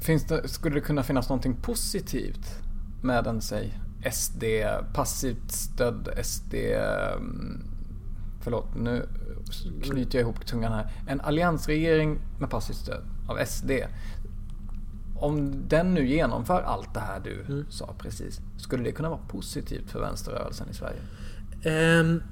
[0.00, 2.62] Finns det, skulle det kunna finnas någonting positivt
[3.02, 3.78] med en, säg,
[4.12, 4.44] SD,
[4.94, 7.64] passivt stödd SD, mm,
[8.40, 9.08] förlåt nu
[9.82, 10.92] knyter jag ihop tungan här.
[11.06, 13.70] En alliansregering med passivt stöd av SD.
[15.16, 17.66] Om den nu genomför allt det här du mm.
[17.70, 21.00] sa precis, skulle det kunna vara positivt för vänsterrörelsen i Sverige?
[22.00, 22.22] Um,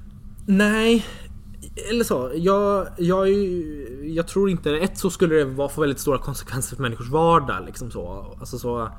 [0.45, 1.05] nej,
[1.89, 2.31] eller så.
[2.35, 3.29] Jag, jag,
[4.03, 4.71] jag tror inte...
[4.71, 7.65] Ett så skulle det vara få väldigt stora konsekvenser för människors vardag.
[7.65, 8.35] Liksom så.
[8.39, 8.89] Alltså så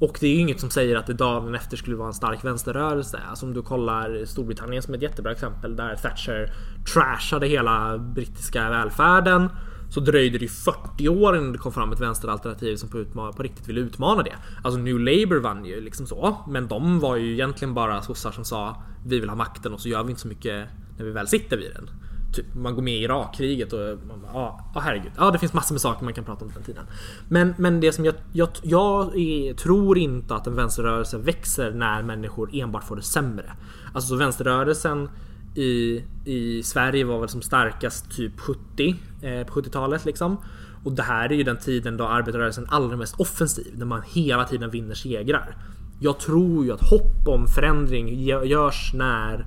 [0.00, 2.44] och det är ju inget som säger att det dagen efter skulle vara en stark
[2.44, 3.20] vänsterrörelse.
[3.30, 6.52] Alltså om du kollar Storbritannien som ett jättebra exempel där Thatcher
[6.94, 9.48] trashade hela brittiska välfärden.
[9.90, 13.32] Så dröjde det ju 40 år innan det kom fram ett vänsteralternativ som på, utma-
[13.32, 14.32] på riktigt ville utmana det.
[14.64, 16.36] Alltså New Labour vann ju liksom så.
[16.48, 19.88] Men de var ju egentligen bara sossar som sa Vi vill ha makten och så
[19.88, 20.68] gör vi inte så mycket
[20.98, 21.90] när vi väl sitter vid den
[22.32, 25.12] typ, man går med i Irakkriget och man ja, ah, ah, herregud.
[25.16, 26.86] Ja, det finns massor med saker man kan prata om den tiden.
[27.28, 32.02] Men, men det som jag, jag, jag är, tror inte att en vänsterrörelse växer när
[32.02, 33.52] människor enbart får det sämre.
[33.94, 35.08] Alltså så vänsterrörelsen
[35.54, 40.36] i, i Sverige var väl som starkast typ 70 eh, på 70-talet liksom.
[40.84, 44.02] Och det här är ju den tiden då arbetarrörelsen är allra mest offensiv, när man
[44.06, 45.56] hela tiden vinner segrar.
[46.00, 49.46] Jag tror ju att hopp om förändring görs när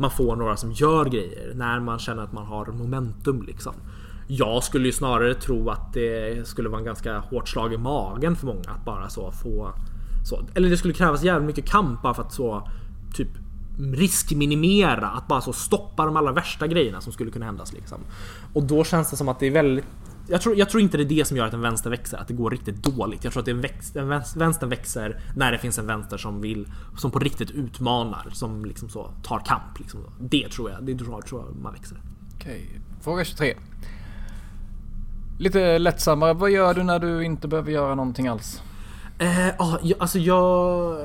[0.00, 1.52] man får några som gör grejer.
[1.54, 3.72] När man känner att man har momentum liksom.
[4.26, 8.36] Jag skulle ju snarare tro att det skulle vara en ganska hårt slag i magen
[8.36, 9.72] för många att bara så få...
[10.24, 12.68] Så, eller det skulle krävas jävligt mycket kamp bara för att så
[13.14, 13.28] typ
[13.94, 17.64] riskminimera, att bara så stoppa de allra värsta grejerna som skulle kunna hända.
[17.72, 17.98] Liksom.
[18.52, 19.84] Och då känns det som att det är väldigt
[20.28, 22.28] jag tror, jag tror inte det är det som gör att en vänster växer, att
[22.28, 23.24] det går riktigt dåligt.
[23.24, 26.16] Jag tror att det är en, växt, en vänster växer när det finns en vänster
[26.16, 26.66] som vill,
[26.98, 29.78] som på riktigt utmanar, som liksom så tar kamp.
[29.78, 30.00] Liksom.
[30.20, 31.98] Det tror jag, det tror jag, tror jag man växer.
[32.36, 33.54] Okej, fråga 23.
[35.38, 36.32] Lite lättsammare.
[36.34, 38.62] Vad gör du när du inte behöver göra någonting alls?
[39.18, 40.96] Eh, ja, jag- alltså jag...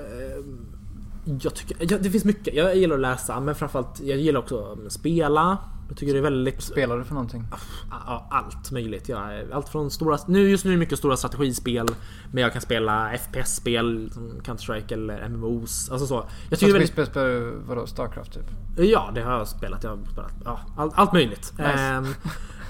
[1.26, 1.78] Jag tycker...
[1.80, 2.54] Ja, det finns mycket.
[2.54, 5.58] Jag gillar att läsa men framförallt jag gillar också att spela.
[5.88, 6.62] Jag tycker det är väldigt...
[6.62, 7.48] Spelar du för någonting?
[7.92, 9.10] Ja, allt möjligt.
[9.10, 10.18] Jag, allt från stora...
[10.28, 11.88] Nu, just nu är det mycket stora strategispel.
[12.32, 15.90] Men jag kan spela FPS-spel som Counter-Strike eller MMOs.
[15.92, 16.26] Alltså så.
[16.50, 16.92] Jag tycker väldigt...
[16.92, 17.88] Strategispel spelar vadå?
[17.88, 18.46] Starcraft typ?
[18.78, 19.84] Ja, det har jag spelat.
[19.84, 21.54] Jag har spelat ja, allt, allt möjligt.
[21.58, 21.80] Nice.
[21.80, 22.06] Ehm,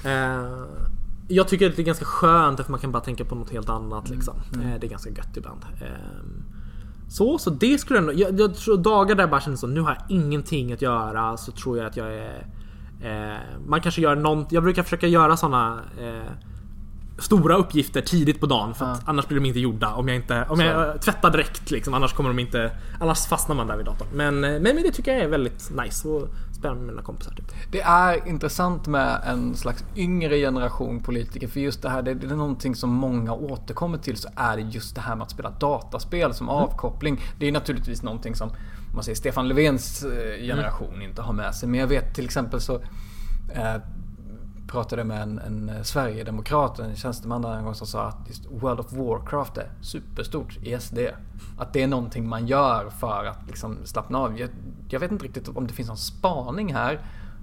[0.04, 0.66] eh,
[1.28, 3.70] jag tycker att det är ganska skönt för man kan bara tänka på något helt
[3.70, 4.10] annat.
[4.10, 4.36] Liksom.
[4.54, 4.68] Mm.
[4.68, 5.66] Eh, det är ganska gött ibland.
[5.82, 6.45] Ehm,
[7.08, 8.16] så, så det skulle jag nog...
[8.16, 11.38] Jag, jag tror dagar där jag bara känner så, nu har jag ingenting att göra.
[11.38, 12.48] Så tror jag att jag är...
[13.02, 14.52] Eh, man kanske gör något...
[14.52, 16.32] Jag brukar försöka göra såna eh,
[17.18, 20.46] Stora uppgifter tidigt på dagen för att annars blir de inte gjorda om jag inte
[20.50, 24.08] om jag tvättar direkt liksom annars kommer de inte annars fastnar man där vid datorn.
[24.14, 26.30] Men, eh, men, men det tycker jag är väldigt nice att
[26.66, 27.52] spela med mina kompisar typ.
[27.72, 32.36] Det är intressant med en slags yngre generation politiker för just det här, det är
[32.36, 36.34] någonting som många återkommer till så är det just det här med att spela dataspel
[36.34, 37.22] som avkoppling.
[37.40, 38.56] Det är naturligtvis någonting som, om
[38.96, 41.70] man säger Stefan Löfvens eh, generation inte har med sig.
[41.70, 42.76] Men jag vet till exempel så
[43.54, 43.76] eh,
[44.68, 48.46] pratade med en, en eh, Sverigedemokrat, en tjänsteman där en gång som sa att just
[48.52, 51.00] World of Warcraft är superstort i SD.
[51.58, 54.40] Att det är någonting man gör för att liksom slappna av.
[54.40, 54.50] Jag,
[54.90, 57.00] jag vet inte riktigt om det finns någon spaning här.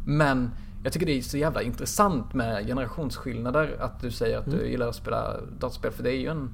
[0.07, 0.51] Men
[0.85, 3.77] jag tycker det är så jävla intressant med generationsskillnader.
[3.81, 5.93] Att du säger att du gillar att spela dataspel.
[5.93, 6.51] För det är ju en...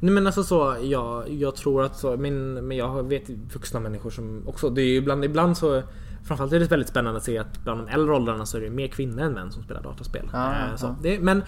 [0.00, 4.10] Nej men alltså så, ja, jag tror att så, men, men jag vet vuxna människor
[4.10, 5.82] som också, det är ju ibland, ibland så
[6.24, 8.70] Framförallt är det väldigt spännande att se att bland de äldre åldrarna så är det
[8.70, 10.28] mer kvinnor än män som spelar dataspel.
[10.32, 10.86] Ja, Eh, så.
[10.86, 10.96] ja.
[11.02, 11.42] Det, men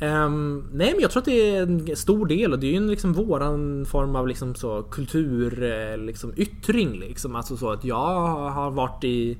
[0.00, 2.76] ehm, Nej men jag tror att det är en stor del och det är ju
[2.76, 7.36] en liksom våran form av liksom så kultur eh, liksom yttring liksom.
[7.36, 9.38] Alltså så att jag har varit i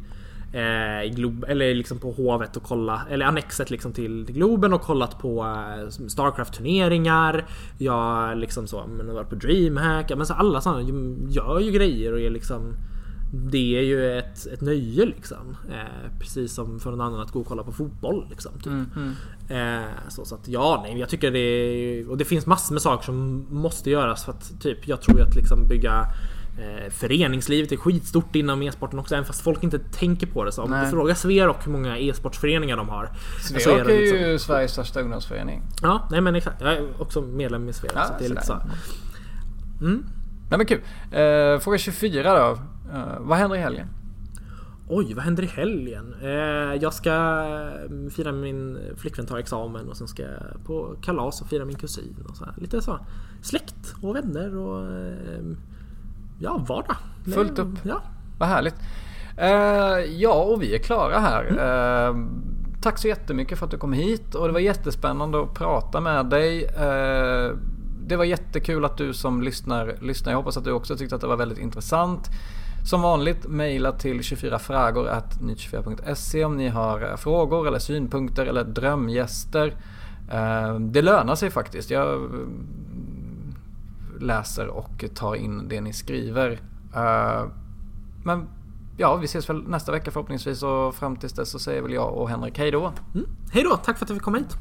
[0.52, 4.82] eh, i Glob eller liksom på Hovet och kolla eller annexet liksom till Globen och
[4.82, 7.44] kollat på eh, Starcraft turneringar.
[7.78, 10.12] Jag liksom så, men har varit på DreamHack.
[10.16, 10.82] Men så alla sådana
[11.28, 12.74] gör ju grejer och är liksom
[13.34, 15.56] det är ju ett, ett nöje liksom.
[15.70, 18.52] Eh, precis som för någon annan att gå och kolla på fotboll liksom.
[18.58, 18.72] Typ.
[19.50, 22.82] Eh, så, så att ja, nej, jag tycker det är, Och det finns massor med
[22.82, 26.06] saker som måste göras för att typ jag tror att liksom bygga
[26.58, 30.52] eh, Föreningslivet är skitstort inom e-sporten också även fast folk inte tänker på det.
[30.52, 30.84] Så om Nej.
[30.84, 33.10] du frågar Sverok hur många e-sportsföreningar de har.
[33.40, 35.62] Sverok är det är liksom- ju Sveriges största ungdomsförening.
[35.82, 36.60] Ja, nej men exakt.
[36.60, 38.46] Jag är också medlem i Sverok Ja, så att det är lite så.
[38.46, 38.66] sådär.
[40.50, 40.80] Nej men kul.
[41.12, 42.58] Eh, fråga 24 då.
[42.92, 43.88] Eh, vad händer i helgen?
[44.88, 46.14] Oj, vad händer i helgen?
[46.22, 46.28] Eh,
[46.82, 51.46] jag ska eh, fira min flickvän tar examen och sen ska jag på kalas och
[51.46, 52.54] fira min kusin och så här.
[52.56, 52.98] Lite så.
[53.42, 55.44] Släkt och vänner och eh,
[56.38, 56.96] ja, vardag.
[57.34, 57.78] Fullt upp.
[57.82, 58.02] Ja.
[58.38, 58.74] Vad härligt.
[59.36, 61.44] Eh, ja, och vi är klara här.
[61.44, 62.16] Eh,
[62.82, 66.26] tack så jättemycket för att du kom hit och det var jättespännande att prata med
[66.26, 66.64] dig.
[66.64, 67.56] Eh,
[68.06, 70.32] det var jättekul att du som lyssnar, lyssnar.
[70.32, 72.30] Jag hoppas att du också tyckte att det var väldigt intressant.
[72.84, 79.76] Som vanligt, mejla till 24fragor.nytt24.se om ni har eh, frågor eller synpunkter eller drömgäster.
[80.30, 81.90] Eh, det lönar sig faktiskt.
[81.90, 82.20] Jag eh,
[84.20, 86.60] läser och tar in det ni skriver.
[88.24, 88.48] Men
[88.96, 92.14] ja, vi ses väl nästa vecka förhoppningsvis och fram tills dess så säger väl jag
[92.14, 92.92] och Henrik hej då.
[93.14, 93.26] Mm.
[93.52, 94.56] Hej då, tack för att jag fick komma hit.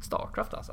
[0.00, 0.72] Starcraft alltså.